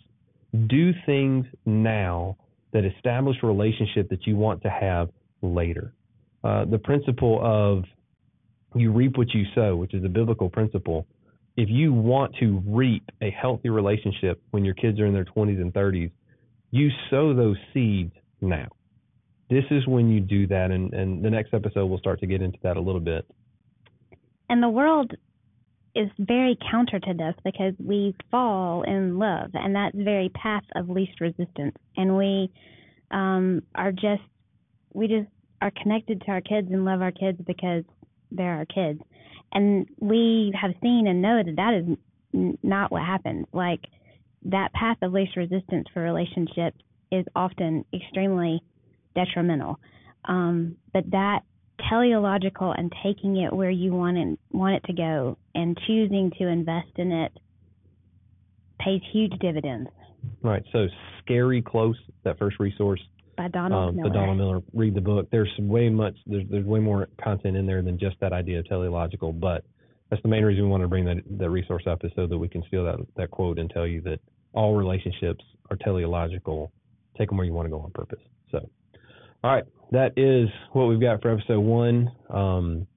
Do 0.68 0.94
things 1.06 1.46
now 1.66 2.38
that 2.74 2.86
establish 2.86 3.38
a 3.44 3.48
relationship 3.48 4.10
that 4.10 4.26
you 4.28 4.36
want 4.36 4.62
to 4.64 4.70
have 4.70 5.10
later. 5.42 5.94
Uh, 6.44 6.66
the 6.66 6.78
principle 6.78 7.40
of 7.42 7.84
you 8.76 8.92
reap 8.92 9.18
what 9.18 9.34
you 9.34 9.46
sow, 9.56 9.76
which 9.76 9.94
is 9.94 10.04
a 10.04 10.10
biblical 10.10 10.50
principle, 10.50 11.08
if 11.58 11.70
you 11.70 11.92
want 11.92 12.36
to 12.40 12.62
reap 12.66 13.04
a 13.22 13.30
healthy 13.32 13.70
relationship 13.70 14.42
when 14.52 14.64
your 14.64 14.76
kids 14.76 15.00
are 15.00 15.06
in 15.06 15.14
their 15.14 15.26
20s 15.26 15.60
and 15.60 15.74
30s, 15.74 16.12
you 16.72 16.90
sow 17.10 17.34
those 17.34 17.58
seeds 17.74 18.14
now. 18.42 18.68
This 19.50 19.66
is 19.72 19.86
when 19.88 20.10
you 20.10 20.20
do 20.20 20.46
that, 20.48 20.70
and, 20.70 20.94
and 20.94 21.26
the 21.26 21.30
next 21.30 21.54
episode 21.54 21.88
we'll 21.88 21.98
start 22.00 22.20
to 22.20 22.28
get 22.28 22.42
into 22.42 22.60
that 22.62 22.78
a 22.78 22.80
little 22.80 23.02
bit. 23.02 23.26
And 24.48 24.62
the 24.62 24.70
world 24.70 25.12
is 26.00 26.10
very 26.18 26.58
counter 26.72 26.98
to 26.98 27.14
this 27.14 27.36
because 27.44 27.74
we 27.78 28.16
fall 28.32 28.84
in 28.84 29.20
love, 29.20 29.52
and 29.54 29.76
that's 29.76 29.96
very 29.96 30.30
path 30.30 30.64
of 30.76 30.90
least 30.90 31.20
resistance. 31.20 31.76
And 31.98 32.18
we 32.18 32.50
um, 33.12 33.64
are 33.76 33.92
just, 33.92 34.24
we 34.94 35.08
just 35.08 35.28
are 35.62 35.72
connected 35.84 36.22
to 36.22 36.32
our 36.32 36.42
kids 36.42 36.70
and 36.72 36.86
love 36.86 37.02
our 37.02 37.12
kids 37.12 37.40
because 37.46 37.84
they're 38.32 38.56
our 38.56 38.66
kids. 38.66 39.02
And 39.52 39.90
we 40.00 40.54
have 40.60 40.72
seen 40.82 41.08
and 41.08 41.22
know 41.22 41.42
that 41.44 41.56
that 41.58 41.74
is 41.74 41.98
n- 42.34 42.58
not 42.64 42.92
what 42.92 43.02
happens. 43.02 43.46
Like 43.52 43.82
that 44.46 44.72
path 44.72 44.98
of 45.02 45.12
least 45.12 45.36
resistance 45.36 45.88
for 45.94 46.02
relationships 46.02 46.78
is 47.12 47.26
often 47.36 47.84
extremely 47.94 48.62
detrimental. 49.16 49.80
Um, 50.26 50.78
but 50.94 51.12
that 51.12 51.42
teleological 51.90 52.72
and 52.72 52.94
taking 53.04 53.38
it 53.38 53.54
where 53.54 53.70
you 53.70 53.94
want 53.94 54.18
it 54.18 54.40
want 54.52 54.76
it 54.76 54.84
to 54.88 54.94
go 54.94 55.38
and 55.56 55.78
choosing 55.88 56.32
to 56.38 56.48
invest 56.48 56.90
in 56.98 57.12
it 57.12 57.32
pays 58.80 59.02
huge 59.12 59.34
dividends. 59.40 59.90
Right. 60.42 60.64
So 60.72 60.88
scary 61.24 61.62
close 61.62 61.98
that 62.24 62.38
first 62.38 62.60
resource 62.60 63.02
by 63.38 63.48
Donald 63.48 63.90
um, 63.90 63.96
Miller. 63.96 64.10
Donald 64.10 64.38
Miller. 64.38 64.62
Read 64.74 64.94
the 64.94 65.02
book. 65.02 65.28
There's 65.32 65.52
way 65.60 65.90
much. 65.90 66.16
There's 66.26 66.46
there's 66.50 66.66
way 66.66 66.80
more 66.80 67.08
content 67.24 67.56
in 67.56 67.66
there 67.66 67.82
than 67.82 67.98
just 67.98 68.18
that 68.20 68.34
idea 68.34 68.60
of 68.60 68.68
teleological. 68.68 69.32
But 69.32 69.64
that's 70.10 70.22
the 70.22 70.28
main 70.28 70.44
reason 70.44 70.66
we 70.66 70.70
want 70.70 70.84
to 70.84 70.88
bring 70.88 71.06
that 71.06 71.18
that 71.38 71.50
resource 71.50 71.84
up 71.88 72.04
is 72.04 72.12
so 72.16 72.28
that 72.28 72.38
we 72.38 72.50
can 72.50 72.64
steal 72.68 72.84
that 72.86 72.98
that 73.16 73.32
quote 73.32 73.60
and 73.60 73.70
tell 73.70 73.88
you 73.88 74.02
that 74.02 74.20
all 74.54 74.76
relationships 74.76 75.44
are 75.70 75.78
teleological. 75.78 76.72
Take 77.18 77.30
them 77.30 77.38
where 77.38 77.46
you 77.46 77.54
want 77.54 77.66
to 77.66 77.70
go 77.70 77.80
on 77.80 77.92
purpose. 77.92 78.20
So, 78.52 78.70
all 79.44 79.52
right, 79.56 79.64
that 79.92 80.18
is 80.18 80.50
what 80.74 80.86
we've 80.86 81.00
got 81.02 81.22
for 81.22 81.32
episode 81.32 81.60
one. 81.62 82.12
Um, 82.30 82.88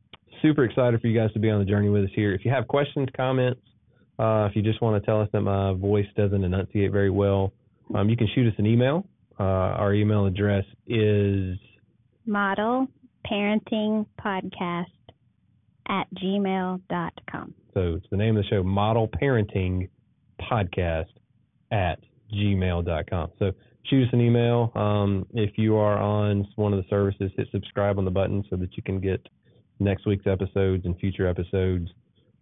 super 0.42 0.64
excited 0.64 1.00
for 1.00 1.06
you 1.06 1.18
guys 1.18 1.32
to 1.32 1.38
be 1.38 1.50
on 1.50 1.60
the 1.60 1.64
journey 1.64 1.88
with 1.88 2.04
us 2.04 2.10
here. 2.14 2.34
If 2.34 2.44
you 2.44 2.50
have 2.50 2.66
questions, 2.66 3.08
comments, 3.16 3.60
uh, 4.18 4.46
if 4.50 4.56
you 4.56 4.62
just 4.62 4.82
want 4.82 5.00
to 5.00 5.06
tell 5.06 5.20
us 5.20 5.28
that 5.32 5.40
my 5.40 5.72
voice 5.72 6.06
doesn't 6.16 6.42
enunciate 6.42 6.92
very 6.92 7.10
well, 7.10 7.52
um, 7.94 8.08
you 8.08 8.16
can 8.16 8.28
shoot 8.34 8.46
us 8.46 8.54
an 8.58 8.66
email. 8.66 9.06
Uh, 9.38 9.42
our 9.42 9.94
email 9.94 10.26
address 10.26 10.64
is 10.86 11.56
model 12.26 12.86
parenting 13.30 14.06
podcast 14.20 14.86
at 15.88 16.06
gmail.com. 16.14 17.54
so 17.74 17.94
it's 17.96 18.06
the 18.10 18.16
name 18.16 18.36
of 18.36 18.44
the 18.44 18.48
show, 18.48 18.62
Model 18.62 19.08
Parenting 19.08 19.88
Podcast 20.40 21.06
at 21.70 21.98
gmail.com. 22.32 23.30
So 23.38 23.52
shoot 23.84 24.06
us 24.06 24.10
an 24.12 24.20
email. 24.20 24.72
Um, 24.74 25.26
if 25.32 25.56
you 25.56 25.76
are 25.76 25.98
on 25.98 26.46
one 26.56 26.72
of 26.72 26.82
the 26.82 26.88
services, 26.88 27.30
hit 27.36 27.48
subscribe 27.50 27.98
on 27.98 28.04
the 28.04 28.10
button 28.10 28.44
so 28.50 28.56
that 28.56 28.76
you 28.76 28.82
can 28.82 29.00
get 29.00 29.26
next 29.78 30.06
week's 30.06 30.26
episodes 30.26 30.84
and 30.84 30.98
future 30.98 31.26
episodes. 31.26 31.88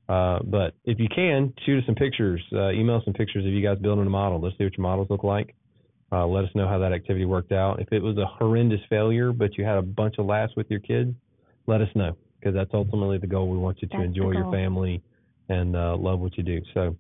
Uh, 0.09 0.41
but 0.45 0.75
if 0.85 0.99
you 0.99 1.09
can, 1.15 1.53
shoot 1.65 1.79
us 1.79 1.87
some 1.87 1.95
pictures. 1.95 2.43
Uh, 2.53 2.71
email 2.71 3.01
some 3.05 3.15
pictures 3.15 3.45
of 3.47 3.53
you 3.53 3.63
guys 3.63 3.79
building 3.79 4.07
a 4.07 4.11
model. 4.11 4.41
Let's 4.41 4.59
see 4.59 4.65
what 4.65 4.77
your 4.77 4.83
models 4.83 5.09
look 5.09 5.23
like. 5.25 5.55
Uh, 6.13 6.27
let 6.27 6.45
us 6.45 6.51
know 6.57 6.67
how 6.67 6.79
that 6.79 6.93
activity 6.93 7.25
worked 7.25 7.53
out. 7.53 7.81
If 7.81 7.93
it 7.93 8.03
was 8.03 8.19
a 8.19 8.27
horrendous 8.27 8.81
failure, 8.89 9.33
but 9.33 9.57
you 9.57 9.65
had 9.65 9.79
a 9.79 9.83
bunch 9.83 10.17
of 10.19 10.27
laughs 10.27 10.53
with 10.57 10.69
your 10.69 10.81
kids, 10.81 11.15
let 11.67 11.81
us 11.81 11.89
know 11.95 12.17
because 12.39 12.55
that's 12.55 12.71
ultimately 12.75 13.19
the 13.19 13.29
goal. 13.29 13.49
We 13.49 13.59
want 13.59 13.81
you 13.81 13.89
to 13.89 13.97
That's 13.97 14.09
enjoy 14.09 14.33
your 14.33 14.51
family 14.51 15.03
and 15.49 15.77
uh, 15.77 15.97
love 15.97 16.19
what 16.19 16.37
you 16.37 16.43
do. 16.43 16.61
So, 16.75 16.97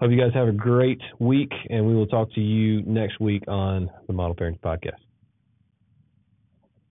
hope 0.00 0.10
you 0.10 0.18
guys 0.18 0.32
have 0.34 0.48
a 0.48 0.52
great 0.52 1.00
week, 1.18 1.52
and 1.70 1.86
we 1.86 1.94
will 1.94 2.06
talk 2.06 2.32
to 2.34 2.40
you 2.40 2.82
next 2.82 3.20
week 3.20 3.44
on 3.48 3.90
the 4.06 4.12
Model 4.12 4.34
Parenting 4.34 4.60
Podcast. 4.60 5.05